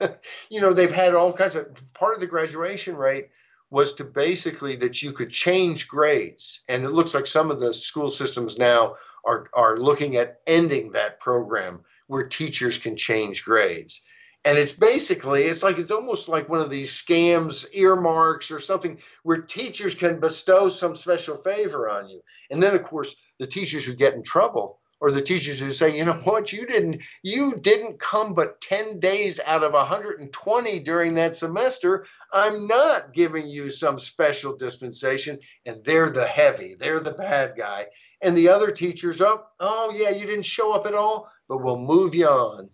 [0.50, 3.28] you know, they've had all kinds of part of the graduation rate
[3.70, 6.60] was to basically that you could change grades.
[6.68, 10.92] And it looks like some of the school systems now are, are looking at ending
[10.92, 14.02] that program where teachers can change grades.
[14.44, 18.98] And it's basically, it's like, it's almost like one of these scams, earmarks or something
[19.22, 22.20] where teachers can bestow some special favor on you.
[22.50, 25.98] And then, of course, the teachers who get in trouble or the teachers who say,
[25.98, 31.14] you know what, you didn't you didn't come but 10 days out of 120 during
[31.16, 32.06] that semester.
[32.32, 35.40] I'm not giving you some special dispensation.
[35.66, 37.86] And they're the heavy, they're the bad guy.
[38.22, 41.78] And the other teachers, oh, oh yeah, you didn't show up at all, but we'll
[41.78, 42.70] move you on.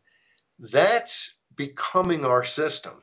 [0.59, 3.03] That's becoming our system.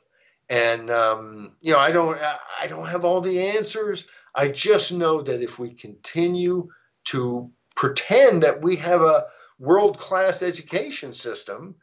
[0.50, 2.20] And um, you know, I don't
[2.62, 4.06] I don't have all the answers.
[4.36, 6.70] I just know that if we continue
[7.06, 7.50] to
[7.86, 9.28] pretend that we have a
[9.60, 11.76] world class education system,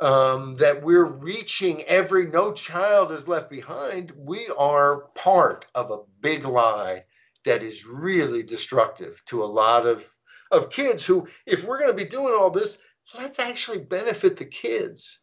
[0.00, 6.00] um, that we're reaching every no child is left behind, we are part of a
[6.22, 7.04] big lie
[7.44, 10.02] that is really destructive to a lot of,
[10.50, 12.78] of kids who, if we're going to be doing all this,
[13.18, 15.20] let's actually benefit the kids.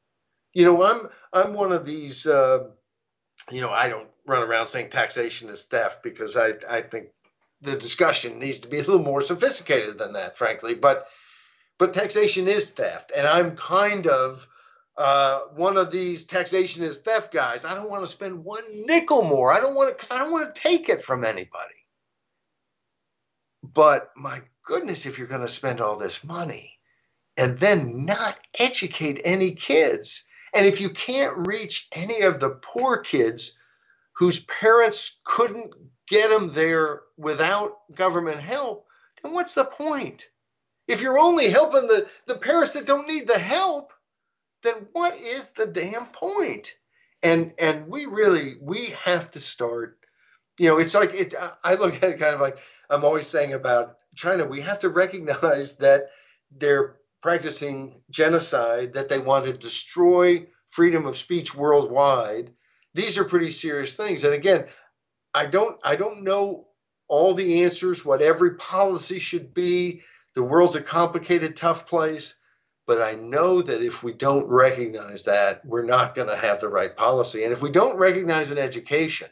[0.53, 2.27] You know, I'm I'm one of these.
[2.27, 2.65] Uh,
[3.51, 7.07] you know, I don't run around saying taxation is theft because I I think
[7.61, 10.75] the discussion needs to be a little more sophisticated than that, frankly.
[10.75, 11.07] But
[11.77, 14.47] but taxation is theft, and I'm kind of
[14.97, 17.65] uh, one of these taxation is theft guys.
[17.65, 19.51] I don't want to spend one nickel more.
[19.51, 21.75] I don't want to because I don't want to take it from anybody.
[23.63, 26.79] But my goodness, if you're going to spend all this money
[27.37, 32.99] and then not educate any kids, and if you can't reach any of the poor
[32.99, 33.53] kids
[34.13, 35.73] whose parents couldn't
[36.09, 38.87] get them there without government help,
[39.23, 40.27] then what's the point?
[40.87, 43.93] If you're only helping the, the parents that don't need the help,
[44.63, 46.75] then what is the damn point?
[47.21, 49.99] And and we really we have to start.
[50.57, 51.33] You know, it's like it.
[51.63, 52.57] I look at it kind of like
[52.89, 54.45] I'm always saying about China.
[54.45, 56.09] We have to recognize that
[56.51, 62.51] they're practicing genocide, that they want to destroy freedom of speech worldwide.
[62.93, 64.23] These are pretty serious things.
[64.23, 64.65] And again,
[65.33, 66.67] I don't I don't know
[67.07, 70.01] all the answers, what every policy should be.
[70.35, 72.35] The world's a complicated, tough place.
[72.85, 76.69] But I know that if we don't recognize that, we're not going to have the
[76.69, 77.43] right policy.
[77.43, 79.27] And if we don't recognize in education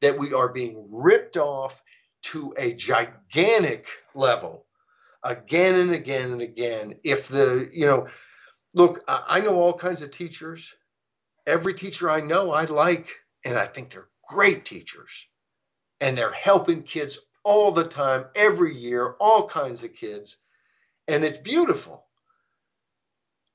[0.00, 1.82] that we are being ripped off
[2.22, 4.66] to a gigantic level
[5.22, 8.08] again and again and again, if the, you know,
[8.74, 10.74] look, I know all kinds of teachers.
[11.46, 13.08] Every teacher I know, I like,
[13.44, 15.26] and I think they're great teachers
[16.00, 20.38] and they're helping kids all the time, every year, all kinds of kids.
[21.08, 22.04] And it's beautiful.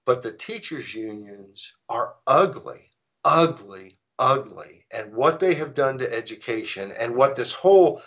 [0.06, 2.92] But the teachers' unions are ugly,
[3.26, 4.86] ugly, ugly.
[4.92, 8.04] And what they have done to education and what this whole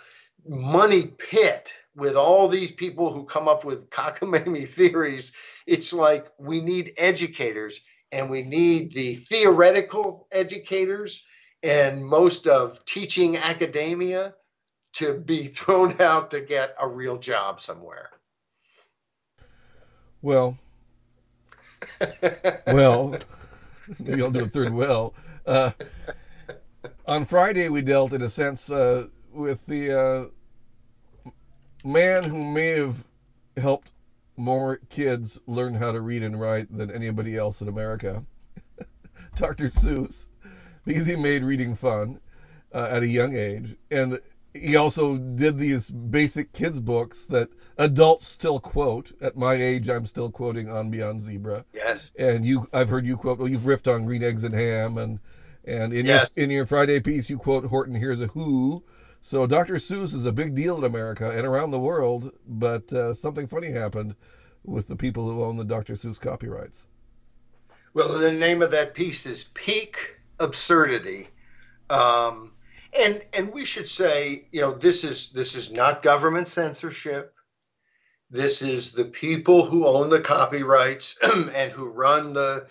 [0.47, 5.33] money pit with all these people who come up with cockamamie theories,
[5.67, 7.81] it's like we need educators
[8.11, 11.23] and we need the theoretical educators
[11.63, 14.33] and most of teaching academia
[14.93, 18.09] to be thrown out to get a real job somewhere.
[20.21, 20.57] Well,
[22.67, 23.15] well,
[23.99, 25.13] maybe I'll do a third well.
[25.45, 25.71] Uh,
[27.05, 30.31] on Friday, we dealt, in a sense, uh, with the
[31.25, 31.31] uh,
[31.83, 33.03] man who may have
[33.55, 33.91] helped
[34.35, 38.23] more kids learn how to read and write than anybody else in America,
[39.35, 39.65] Dr.
[39.69, 40.25] Seuss,
[40.87, 42.19] because he made reading fun
[42.73, 43.75] uh, at a young age.
[43.91, 44.19] And
[44.53, 49.11] he also did these basic kids books that adults still quote.
[49.21, 51.65] At my age, I'm still quoting On Beyond Zebra.
[51.73, 52.13] Yes.
[52.17, 53.37] And you, I've heard you quote.
[53.37, 55.19] Well, you've riffed on Green Eggs and Ham, and
[55.65, 56.37] and in Yes.
[56.37, 58.81] your in your Friday piece, you quote Horton Hears a Who.
[59.21, 59.75] So Dr.
[59.75, 62.31] Seuss is a big deal in America and around the world.
[62.47, 64.15] But uh, something funny happened
[64.63, 65.95] with the people who own the Dr.
[65.95, 66.87] Seuss copyrights.
[67.93, 71.27] Well, the name of that piece is Peak Absurdity.
[71.89, 72.53] Um,
[72.97, 77.33] and and we should say, you know, this is this is not government censorship.
[78.29, 82.67] This is the people who own the copyrights and who run the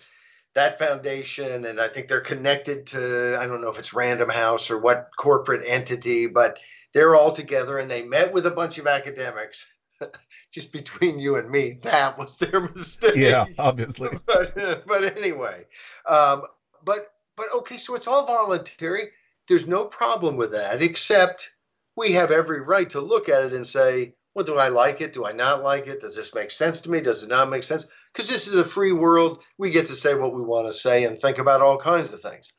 [0.55, 4.71] that foundation, and I think they're connected to I don't know if it's Random House
[4.71, 6.59] or what corporate entity, but
[6.93, 9.67] they're all together and they met with a bunch of academics.
[10.53, 14.11] Just between you and me, that was their mistake Yeah, obviously.
[14.27, 15.65] but but anyway,
[16.09, 16.43] um,
[16.85, 19.11] but but okay, so it's all voluntary.
[19.49, 21.51] There's no problem with that, except
[21.97, 25.15] we have every right to look at it and say, well, do I like it?
[25.15, 26.03] Do I not like it?
[26.03, 27.01] Does this make sense to me?
[27.01, 27.87] Does it not make sense?
[28.13, 29.43] Because this is a free world.
[29.57, 32.21] We get to say what we want to say and think about all kinds of
[32.21, 32.53] things.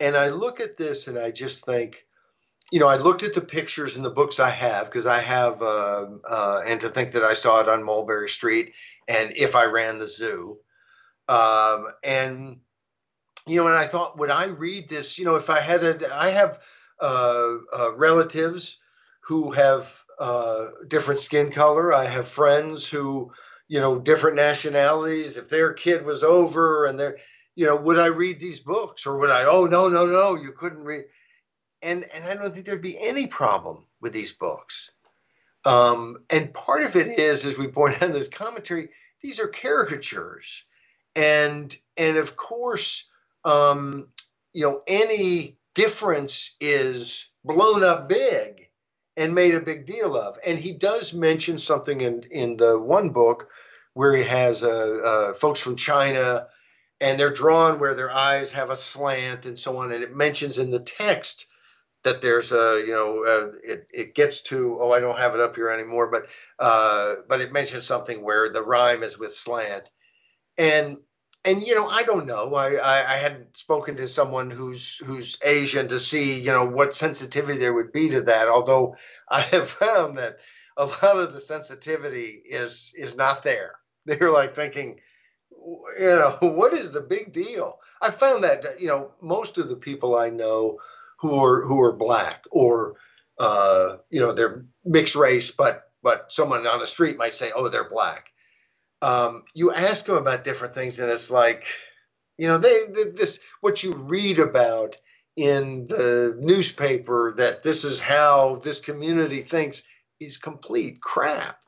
[0.00, 2.06] And I look at this and I just think,
[2.72, 5.60] you know, I looked at the pictures in the books I have because I have,
[5.60, 8.72] uh, uh, and to think that I saw it on Mulberry Street
[9.06, 10.58] and if I ran the zoo.
[11.28, 12.60] Um, and,
[13.46, 15.18] you know, and I thought, would I read this?
[15.18, 16.58] You know, if I had a, I have
[17.00, 18.78] uh, uh, relatives
[19.20, 21.92] who have uh, different skin color.
[21.92, 23.32] I have friends who,
[23.68, 25.36] you know, different nationalities.
[25.36, 27.18] If their kid was over and they're,
[27.54, 30.52] you know, would I read these books or would I, oh, no, no, no, you
[30.52, 31.04] couldn't read.
[31.82, 34.90] And, and I don't think there'd be any problem with these books.
[35.66, 38.90] Um, and part of it is, as we point out in this commentary,
[39.20, 40.64] these are caricatures,
[41.16, 43.08] and and of course,
[43.46, 44.08] um,
[44.52, 48.68] you know, any difference is blown up big
[49.16, 50.38] and made a big deal of.
[50.44, 53.48] And he does mention something in in the one book
[53.94, 56.48] where he has uh, uh, folks from China,
[57.00, 59.92] and they're drawn where their eyes have a slant and so on.
[59.92, 61.46] And it mentions in the text
[62.02, 65.40] that there's a you know uh, it it gets to oh I don't have it
[65.40, 66.26] up here anymore but
[66.58, 69.90] uh, but it mentions something where the rhyme is with slant
[70.56, 70.98] and
[71.46, 72.54] and you know I don't know.
[72.54, 76.94] I, I I hadn't spoken to someone who's who's Asian to see you know what
[76.94, 78.96] sensitivity there would be to that although
[79.30, 80.38] I have found that
[80.76, 83.76] a lot of the sensitivity is is not there.
[84.06, 85.00] They're like thinking
[85.50, 87.78] you know what is the big deal?
[88.02, 90.78] I found that you know most of the people I know
[91.20, 92.96] who are who are black or
[93.38, 97.68] uh, you know they're mixed race, but but someone on the street might say, oh,
[97.68, 98.28] they're black.
[99.06, 101.66] Um, you ask them about different things, and it's like,
[102.38, 104.96] you know, they, they this what you read about
[105.36, 109.82] in the newspaper that this is how this community thinks
[110.20, 111.58] is complete crap.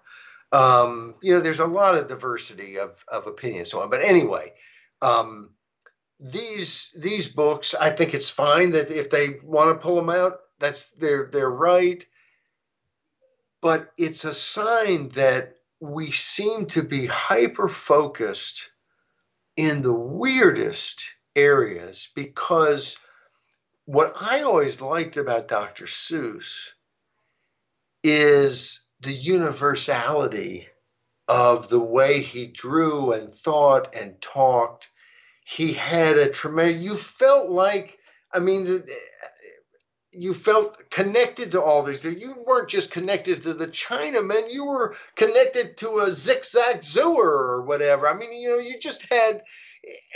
[0.53, 3.91] Um, you know, there's a lot of diversity of of opinion, so on.
[3.91, 4.55] But anyway.
[5.03, 5.51] Um,
[6.21, 10.39] these these books i think it's fine that if they want to pull them out
[10.59, 12.07] that's they're they're right
[13.63, 18.71] but it's a sign that we seem to be hyper focused
[19.57, 21.05] in the weirdest
[21.37, 22.97] areas because
[23.85, 26.71] what i always liked about dr seuss
[28.03, 30.69] is the universality
[31.29, 34.89] of the way he drew and thought and talked.
[35.45, 37.99] He had a tremendous you felt like
[38.33, 38.83] i mean
[40.19, 44.97] you felt connected to all these you weren't just connected to the chinamen you were
[45.15, 49.43] connected to a zigzag zooer or whatever i mean you know you just had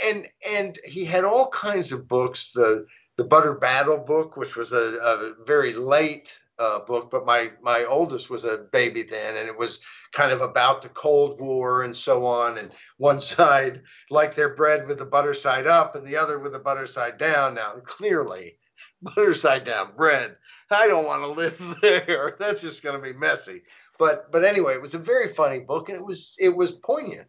[0.05, 2.85] and and he had all kinds of books the
[3.17, 7.83] the butter battle book which was a, a very late uh, book but my my
[7.85, 9.81] oldest was a baby then and it was
[10.13, 12.57] kind of about the Cold War and so on.
[12.57, 16.53] And one side like their bread with the butter side up and the other with
[16.53, 17.55] the butter side down.
[17.55, 18.57] Now, clearly,
[19.03, 20.35] butter side down bread.
[20.71, 22.35] I don't want to live there.
[22.39, 23.63] That's just going to be messy.
[23.99, 27.27] But but anyway, it was a very funny book and it was it was poignant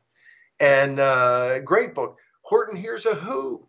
[0.61, 2.19] and uh, great book.
[2.43, 3.67] Horton Hears a Who.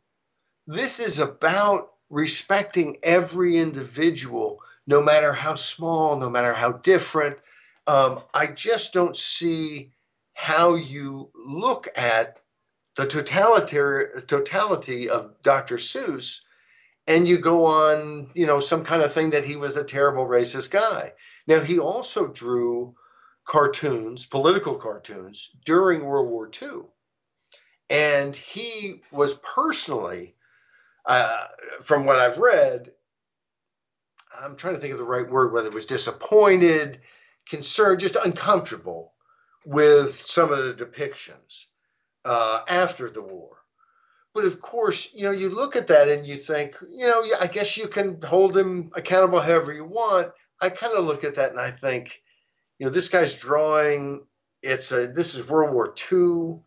[0.68, 7.38] This is about respecting every individual, no matter how small, no matter how different.
[7.88, 9.92] Um, I just don't see
[10.34, 12.40] how you look at
[12.98, 13.78] the totality,
[14.28, 15.78] totality of Dr.
[15.78, 16.42] Seuss
[17.08, 20.26] and you go on, you know, some kind of thing that he was a terrible
[20.26, 21.14] racist guy.
[21.48, 22.96] Now, he also drew
[23.46, 26.82] cartoons, political cartoons, during World War II.
[27.90, 30.36] And he was personally,
[31.06, 31.46] uh,
[31.84, 32.92] from what I've read,
[34.38, 37.00] I'm trying to think of the right word, whether it was disappointed,
[37.48, 39.14] concerned, just uncomfortable
[39.66, 41.66] with some of the depictions
[42.26, 43.58] uh, after the war.
[44.36, 47.48] But of course, you know, you look at that and you think, you know, I
[47.48, 50.34] guess you can hold him accountable however you want.
[50.60, 52.22] I kind of look at that and I think,
[52.78, 54.26] you know, this guy's drawing.
[54.62, 56.60] It's a this is World War II.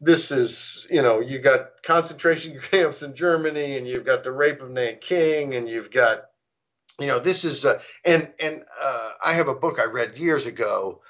[0.00, 4.60] This is you know you got concentration camps in Germany, and you've got the rape
[4.60, 6.26] of Nanking, and you've got
[7.00, 10.46] you know this is uh, and and uh, I have a book I read years
[10.46, 11.00] ago.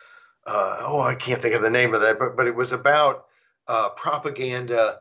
[0.46, 3.26] Uh, oh, I can't think of the name of that, but but it was about
[3.66, 5.00] uh, propaganda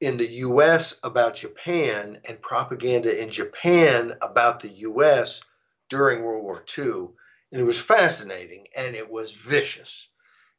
[0.00, 0.98] in the U.S.
[1.02, 5.42] about Japan and propaganda in Japan about the U.S.
[5.88, 7.08] during World War II
[7.52, 10.08] and it was fascinating and it was vicious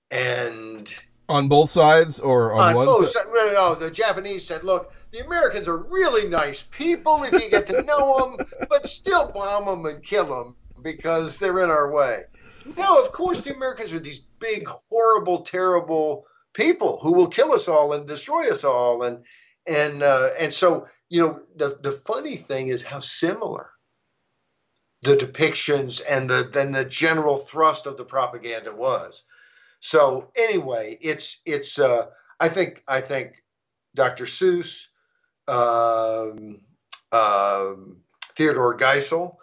[0.09, 0.93] and
[1.29, 3.23] on both sides or on, on one both side?
[3.33, 7.67] No, no, the Japanese said, "Look, the Americans are really nice people if you get
[7.67, 12.23] to know them, but still bomb them and kill them because they're in our way."
[12.77, 17.67] No, of course the Americans are these big, horrible, terrible people who will kill us
[17.67, 19.23] all and destroy us all, and
[19.67, 23.71] and uh, and so you know the the funny thing is how similar
[25.03, 29.23] the depictions and the then the general thrust of the propaganda was.
[29.79, 32.07] So anyway, it's it's uh,
[32.39, 33.43] I think I think
[33.95, 34.25] Dr.
[34.25, 34.85] Seuss,
[35.47, 36.61] um,
[37.11, 37.73] uh,
[38.35, 39.35] Theodore Geisel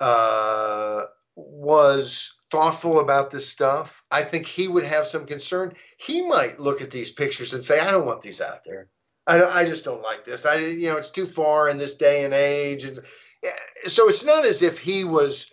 [0.00, 1.04] uh,
[1.36, 4.02] was thoughtful about this stuff.
[4.10, 5.74] I think he would have some concern.
[5.98, 8.88] He might look at these pictures and say, "I don't want these out there.
[9.26, 10.46] I, I just don't like this.
[10.46, 13.00] I you know it's too far in this day and age." And
[13.42, 13.50] eh,
[13.86, 15.50] so it's not as if he was,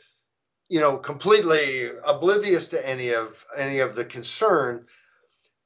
[0.69, 4.85] you know, completely oblivious to any of any of the concern,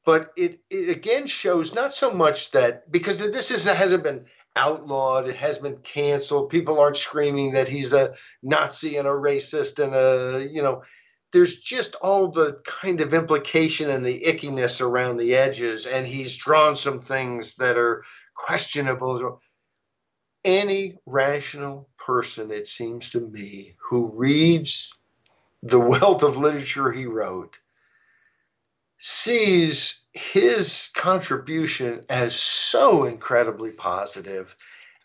[0.05, 5.28] but it, it again shows not so much that because this is hasn't been outlawed,
[5.28, 6.49] it has been canceled.
[6.49, 10.84] People aren't screaming that he's a Nazi and a racist and a you know.
[11.34, 16.38] There's just all the kind of implication and the ickiness around the edges, and he's
[16.38, 19.41] drawn some things that are questionable.
[20.45, 24.93] Any rational person, it seems to me, who reads
[25.62, 27.58] the wealth of literature he wrote
[29.08, 34.56] sees his contribution as so incredibly positive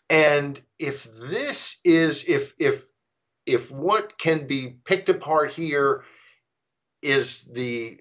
[0.09, 2.83] and if this is if if
[3.45, 6.03] if what can be picked apart here
[7.03, 7.99] is the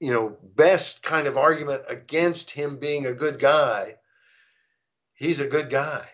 [0.00, 3.94] you know best kind of argument against him being a good guy
[5.14, 6.04] he's a good guy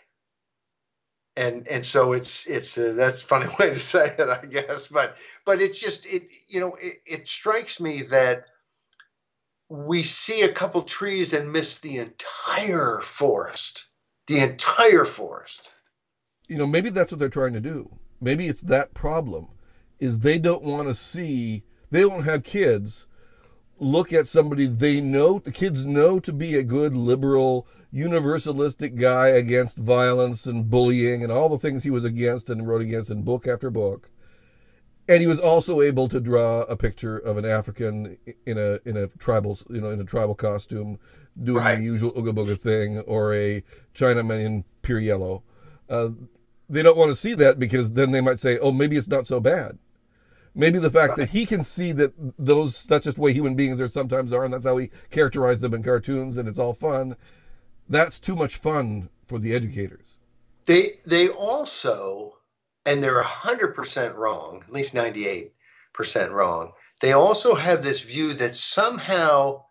[1.34, 4.86] and and so it's it's a, that's a funny way to say it, I guess.
[4.86, 8.44] But but it's just it you know it, it strikes me that
[9.74, 13.88] we see a couple trees and miss the entire forest,
[14.28, 15.68] the entire forest.
[16.46, 17.90] You know, maybe that's what they're trying to do.
[18.20, 19.48] Maybe it's that problem
[19.98, 23.06] is they don't want to see they don't have kids
[23.78, 29.28] look at somebody they know the kids know to be a good liberal universalistic guy
[29.28, 33.22] against violence and bullying and all the things he was against and wrote against in
[33.22, 34.10] book after book
[35.08, 38.96] and he was also able to draw a picture of an African in a in
[38.96, 40.98] a tribal you know in a tribal costume
[41.42, 41.76] doing right.
[41.76, 43.62] the usual ooga booga thing or a
[43.94, 45.42] Chinaman in pure yellow.
[45.88, 46.10] Uh,
[46.68, 49.26] they don't want to see that because then they might say, "Oh, maybe it's not
[49.26, 49.78] so bad."
[50.54, 53.80] Maybe the fact that he can see that those that's just the way human beings
[53.80, 57.16] are sometimes are, and that's how we characterize them in cartoons, and it's all fun.
[57.88, 60.16] That's too much fun for the educators.
[60.66, 62.38] They they also,
[62.86, 65.54] and they're hundred percent wrong, at least ninety eight
[65.92, 66.72] percent wrong.
[67.00, 69.64] They also have this view that somehow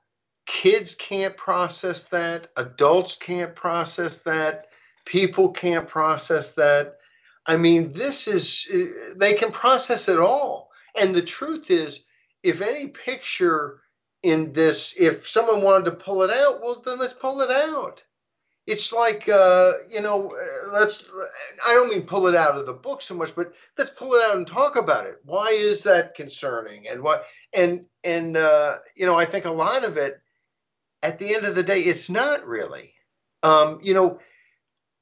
[0.45, 4.67] kids can't process that, adults can't process that,
[5.05, 6.97] people can't process that.
[7.45, 8.67] I mean, this is,
[9.17, 10.69] they can process it all.
[10.99, 12.03] And the truth is,
[12.41, 13.81] if any picture
[14.21, 18.01] in this, if someone wanted to pull it out, well, then let's pull it out.
[18.65, 21.05] It's like, uh, you know, uh, let's,
[21.65, 24.23] I don't mean pull it out of the book so much, but let's pull it
[24.23, 25.15] out and talk about it.
[25.25, 26.87] Why is that concerning?
[26.87, 30.19] And what, and, and, uh, you know, I think a lot of it,
[31.01, 32.93] at the end of the day, it's not really.
[33.43, 34.19] Um, you know,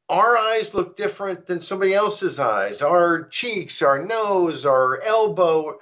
[0.09, 2.81] our eyes look different than somebody else's eyes.
[2.81, 5.79] Our cheeks, our nose, our elbow.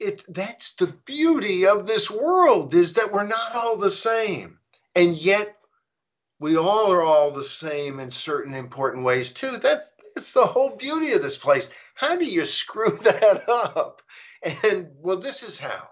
[0.00, 4.58] It that's the beauty of this world is that we're not all the same.
[4.96, 5.56] And yet
[6.42, 9.58] we all are all the same in certain important ways too.
[9.58, 11.70] That's it's the whole beauty of this place.
[11.94, 14.02] How do you screw that up?
[14.64, 15.88] And well, this is how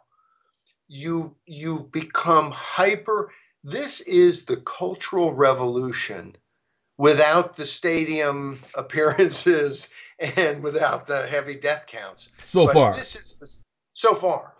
[0.89, 3.33] you you become hyper.
[3.63, 6.37] This is the cultural revolution
[6.99, 9.89] without the stadium appearances
[10.19, 12.29] and without the heavy death counts.
[12.41, 12.95] So But far.
[12.95, 13.49] this is the,
[13.95, 14.55] so far.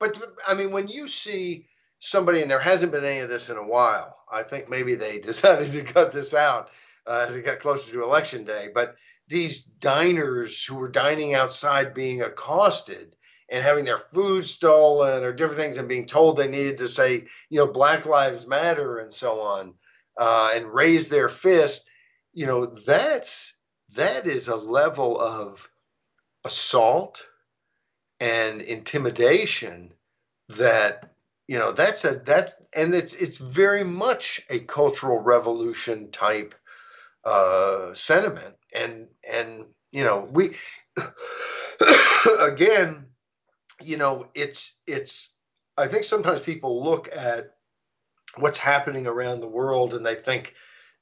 [0.00, 1.68] But I mean, when you see
[2.00, 4.16] somebody, and there hasn't been any of this in a while.
[4.30, 6.70] I think maybe they decided to cut this out
[7.06, 8.68] uh, as it got closer to election day.
[8.72, 8.96] But
[9.28, 13.14] these diners who were dining outside being accosted
[13.50, 17.26] and having their food stolen or different things and being told they needed to say,
[17.48, 19.74] you know, Black Lives Matter and so on,
[20.18, 21.84] uh, and raise their fist,
[22.32, 23.54] you know, that's
[23.94, 25.68] that is a level of
[26.44, 27.26] assault
[28.20, 29.92] and intimidation
[30.50, 31.10] that
[31.48, 36.54] you know that's a that's and it's it's very much a cultural revolution type
[37.24, 38.54] uh sentiment.
[38.72, 40.56] And and you know we
[42.40, 43.06] again
[43.80, 45.32] you know it's it's
[45.76, 47.54] i think sometimes people look at
[48.36, 50.54] what's happening around the world and they think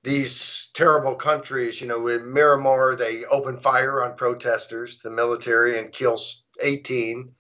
[0.04, 5.90] these terrible countries you know in Myanmar they open fire on protesters the military and
[5.90, 7.32] kills 18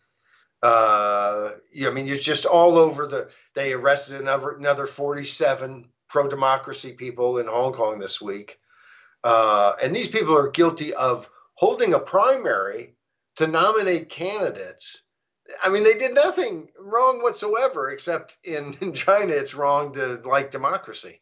[0.66, 1.52] uh,
[1.86, 3.28] I mean, it's just all over the.
[3.54, 8.58] They arrested another another 47 pro democracy people in Hong Kong this week,
[9.22, 12.96] uh, and these people are guilty of holding a primary
[13.36, 15.02] to nominate candidates.
[15.62, 20.50] I mean, they did nothing wrong whatsoever, except in, in China, it's wrong to like
[20.50, 21.20] democracy,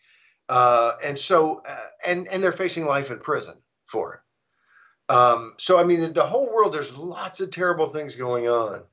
[0.49, 1.76] uh, and so uh,
[2.09, 5.12] and and they're facing life in prison for it.
[5.14, 8.84] Um, so I mean, the whole world, there's lots of terrible things going on.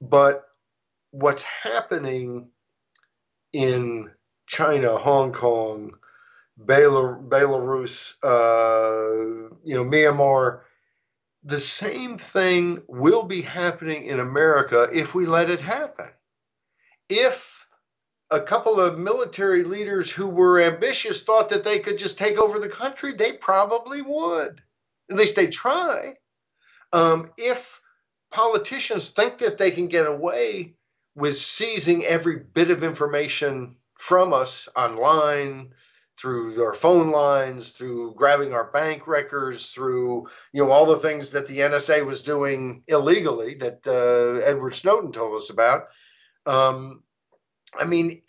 [0.00, 0.44] But
[1.10, 2.50] what's happening
[3.52, 4.10] in
[4.46, 5.94] China, Hong Kong,
[6.60, 10.60] Belarus, uh, you know, Myanmar,
[11.42, 16.08] the same thing will be happening in America if we let it happen.
[17.08, 17.66] If
[18.30, 22.58] a couple of military leaders who were ambitious thought that they could just take over
[22.58, 24.62] the country, they probably would.
[25.10, 26.14] At least they try.
[26.92, 27.80] Um, if
[28.34, 30.74] politicians think that they can get away
[31.14, 35.72] with seizing every bit of information from us online
[36.18, 41.30] through our phone lines through grabbing our bank records through you know all the things
[41.30, 45.84] that the NSA was doing illegally that uh, Edward Snowden told us about.
[46.44, 47.02] Um,
[47.78, 48.22] I mean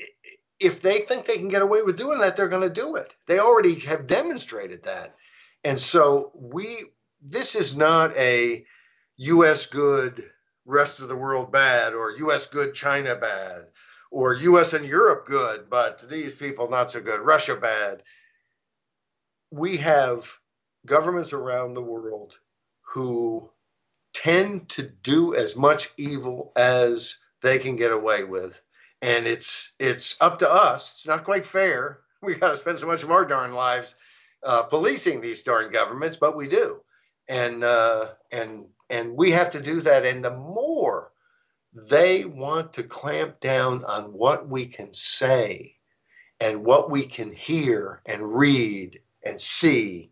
[0.60, 3.16] if they think they can get away with doing that they're going to do it.
[3.28, 5.16] They already have demonstrated that.
[5.64, 6.78] And so we
[7.22, 8.66] this is not a
[9.18, 10.30] US good,
[10.66, 13.68] rest of the world bad, or US good, China bad,
[14.12, 18.04] or US and Europe good, but these people not so good, Russia bad.
[19.52, 20.30] We have
[20.86, 22.38] governments around the world
[22.94, 23.50] who
[24.14, 28.60] tend to do as much evil as they can get away with.
[29.02, 30.96] And it's it's up to us.
[30.96, 32.00] It's not quite fair.
[32.22, 33.94] We got to spend so much of our darn lives
[34.42, 36.82] uh, policing these darn governments, but we do.
[37.28, 40.06] And uh, and and we have to do that.
[40.06, 41.12] And the more
[41.74, 45.76] they want to clamp down on what we can say
[46.40, 50.12] and what we can hear and read and see,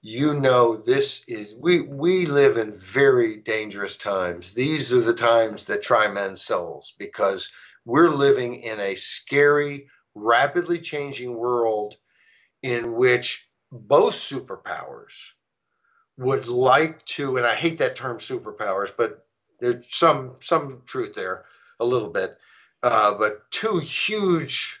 [0.00, 4.54] you know this is we we live in very dangerous times.
[4.54, 7.50] These are the times that try men's souls because
[7.84, 11.96] we're living in a scary, rapidly changing world
[12.62, 15.32] in which both superpowers
[16.18, 19.24] would like to, and I hate that term superpowers, but
[19.60, 21.44] there's some some truth there
[21.80, 22.36] a little bit.
[22.82, 24.80] Uh, but two huge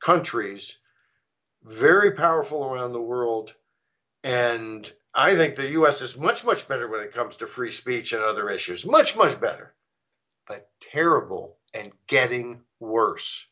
[0.00, 0.78] countries,
[1.62, 3.54] very powerful around the world,
[4.24, 6.00] and I think the U.S.
[6.00, 9.38] is much much better when it comes to free speech and other issues, much much
[9.40, 9.74] better,
[10.48, 13.46] but terrible and getting worse.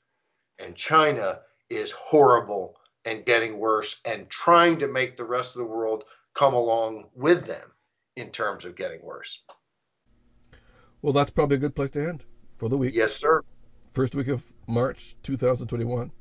[0.59, 5.73] And China is horrible and getting worse, and trying to make the rest of the
[5.73, 6.05] world
[6.39, 7.73] come along with them
[8.17, 9.43] in terms of getting worse.
[11.03, 12.25] Well, that's probably a good place to end
[12.57, 12.95] for the week.
[12.95, 13.43] Yes, sir.
[13.93, 16.13] First week of March 2021.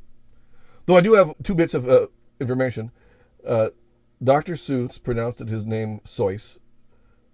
[0.85, 2.07] Though I do have two bits of uh,
[2.39, 2.91] information.
[3.45, 3.69] Uh,
[4.23, 4.53] Dr.
[4.53, 6.57] Seuss pronounced it his name Seuss,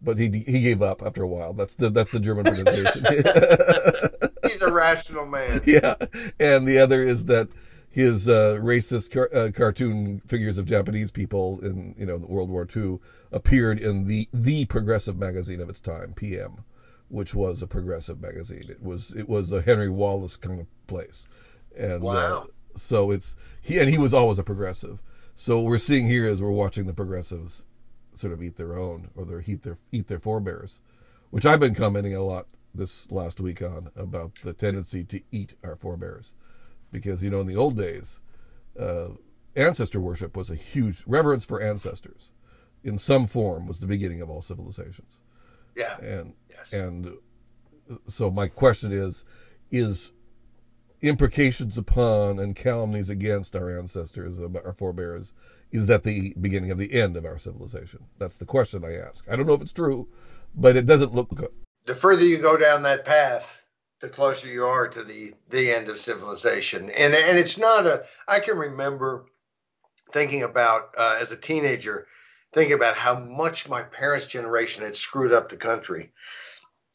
[0.01, 1.53] but he he gave up after a while.
[1.53, 3.05] That's the that's the German pronunciation.
[4.49, 5.61] He's a rational man.
[5.65, 5.95] yeah,
[6.39, 7.47] and the other is that
[7.93, 12.67] his uh, racist car- uh, cartoon figures of Japanese people in you know World War
[12.75, 12.97] II
[13.31, 16.63] appeared in the the progressive magazine of its time, PM,
[17.09, 18.63] which was a progressive magazine.
[18.67, 21.25] It was it was a Henry Wallace kind of place,
[21.77, 22.15] and wow.
[22.15, 24.97] uh, so it's he and he was always a progressive.
[25.35, 27.63] So what we're seeing here is we're watching the progressives
[28.15, 30.79] sort of eat their own or their eat their eat their forebears,
[31.29, 35.53] which I've been commenting a lot this last week on about the tendency to eat
[35.63, 36.33] our forebears
[36.93, 38.21] because you know in the old days,
[38.79, 39.09] uh,
[39.57, 42.29] ancestor worship was a huge reverence for ancestors,
[42.85, 45.19] in some form was the beginning of all civilizations.
[45.75, 45.97] Yeah.
[45.99, 46.71] And Yes.
[46.71, 47.11] and
[48.07, 49.25] so my question is,
[49.71, 50.13] is
[51.01, 55.33] imprecations upon and calumnies against our ancestors, our forebears,
[55.71, 58.05] is that the beginning of the end of our civilization?
[58.19, 59.25] That's the question I ask.
[59.29, 60.07] I don't know if it's true,
[60.55, 61.51] but it doesn't look good.
[61.85, 63.62] the further you go down that path,
[64.03, 66.89] the closer you are to the the end of civilization.
[66.89, 68.03] And and it's not a.
[68.27, 69.27] I can remember
[70.11, 72.07] thinking about uh, as a teenager,
[72.51, 76.11] thinking about how much my parents' generation had screwed up the country.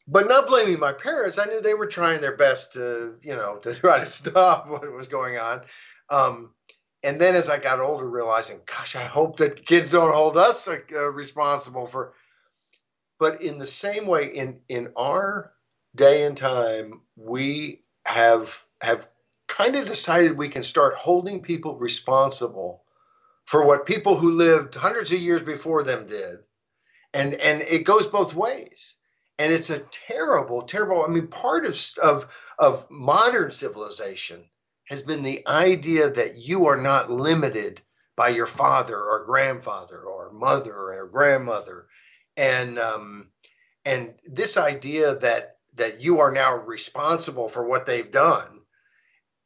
[0.07, 3.57] But not blaming my parents, I knew they were trying their best to, you know,
[3.63, 5.61] to try to stop what was going on.
[6.11, 6.53] Um,
[7.01, 10.67] and then as I got older, realizing, gosh, I hope that kids don't hold us
[10.67, 12.13] uh, responsible for
[13.19, 15.51] but in the same way in in our
[15.95, 19.07] day and time we have have
[19.47, 22.83] kind of decided we can start holding people responsible
[23.45, 26.39] for what people who lived hundreds of years before them did.
[27.13, 28.95] And and it goes both ways.
[29.39, 32.27] And it's a terrible terrible i mean part of of
[32.57, 34.43] of modern civilization
[34.85, 37.81] has been the idea that you are not limited
[38.19, 41.87] by your father or grandfather or mother or grandmother.
[42.35, 43.29] And um,
[43.85, 48.61] and this idea that that you are now responsible for what they've done,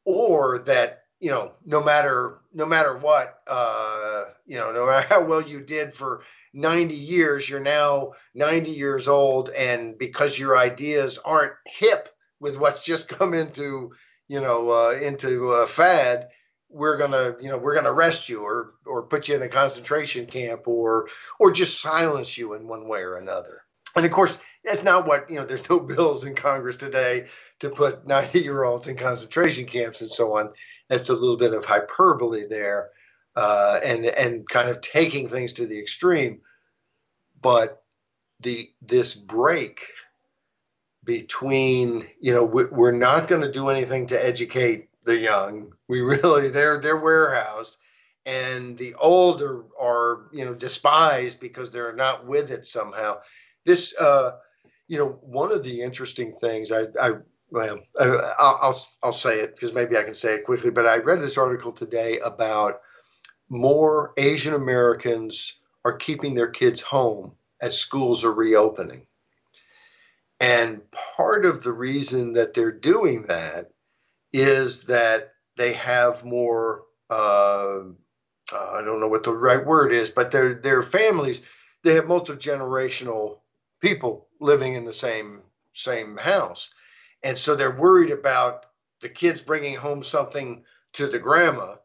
[0.06, 5.24] or that you know no matter no matter what uh, you know no matter how
[5.24, 6.24] well you did for
[6.54, 12.10] 90 years, you're now 90 years old, and because your ideas aren't hip
[12.40, 13.92] with what's just come into
[14.28, 16.30] you know uh, into uh, fad,
[16.70, 20.26] we're gonna you know we're gonna arrest you or or put you in a concentration
[20.26, 21.08] camp or
[21.40, 23.62] or just silence you in one way or another.
[23.96, 27.28] And of course that's not what you know there's no bills in congress today
[27.60, 30.52] to put 90 year olds in concentration camps and so on
[30.90, 32.90] that's a little bit of hyperbole there
[33.36, 36.42] uh, and and kind of taking things to the extreme
[37.42, 37.84] but
[38.42, 39.88] the this break
[41.04, 45.74] between you know we, we're not going to do anything to educate the young.
[45.90, 47.78] We really they're they're warehoused,
[48.26, 53.20] and the old are, are you know despised because they're not with it somehow.
[53.66, 54.34] This uh,
[54.88, 57.14] you know one of the interesting things I I
[57.50, 58.06] well I,
[58.40, 61.38] I'll I'll say it because maybe I can say it quickly, but I read this
[61.38, 62.82] article today about
[63.50, 65.54] more Asian Americans
[65.86, 69.08] are keeping their kids home as schools are reopening.
[70.40, 73.72] And part of the reason that they're doing that
[74.34, 77.84] is that they have more uh,
[78.52, 81.42] uh, I don't know what the right word is, but their their families
[81.84, 83.40] they have multi generational
[83.84, 85.44] people living in the same
[85.76, 86.74] same house,
[87.22, 88.66] and so they're worried about
[89.02, 90.64] the kids bringing home something
[90.94, 91.76] to the grandma,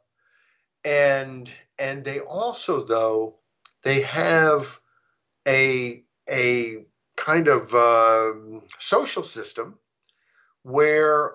[0.84, 3.36] and and they also though
[3.82, 4.78] they have
[5.46, 6.86] a a
[7.16, 9.78] kind of uh, social system
[10.62, 11.34] where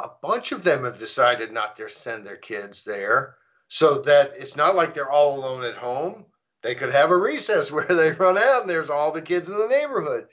[0.00, 3.36] a bunch of them have decided not to send their kids there.
[3.70, 6.24] So that it's not like they're all alone at home.
[6.62, 9.58] They could have a recess where they run out and there's all the kids in
[9.58, 10.28] the neighborhood.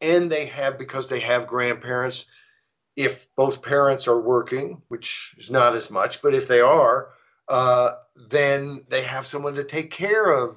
[0.00, 2.26] And they have, because they have grandparents,
[2.96, 7.08] if both parents are working, which is not as much, but if they are,
[7.48, 7.90] uh,
[8.30, 10.56] then they have someone to take care of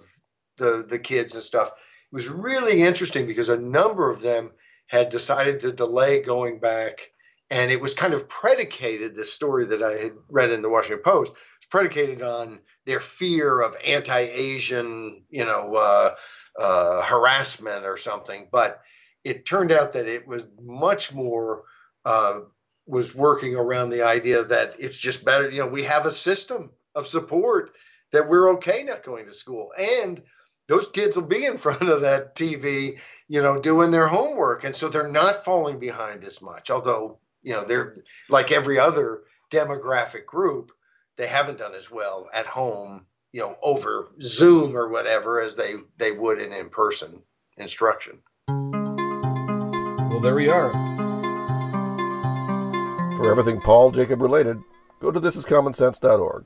[0.58, 1.70] the, the kids and stuff.
[1.70, 4.52] It was really interesting because a number of them
[4.88, 7.10] had decided to delay going back
[7.50, 11.04] and it was kind of predicated this story that i had read in the washington
[11.04, 16.16] post was predicated on their fear of anti-asian you know uh,
[16.60, 18.82] uh, harassment or something but
[19.24, 21.64] it turned out that it was much more
[22.06, 22.40] uh,
[22.86, 26.72] was working around the idea that it's just better you know we have a system
[26.96, 27.72] of support
[28.14, 29.72] that we're okay not going to school.
[29.78, 30.22] And
[30.70, 34.64] those kids will be in front of that tv you know doing their homework.
[34.64, 37.98] And so they're not falling behind as much although you know they're
[38.30, 40.72] like every other demographic group
[41.18, 45.76] they haven't done as well at home you know over zoom or whatever as they
[45.98, 47.22] they would in in-person
[47.58, 50.72] instruction well there we are
[53.18, 54.60] for everything paul jacob related
[55.00, 56.46] go to thisiscommonsense.org.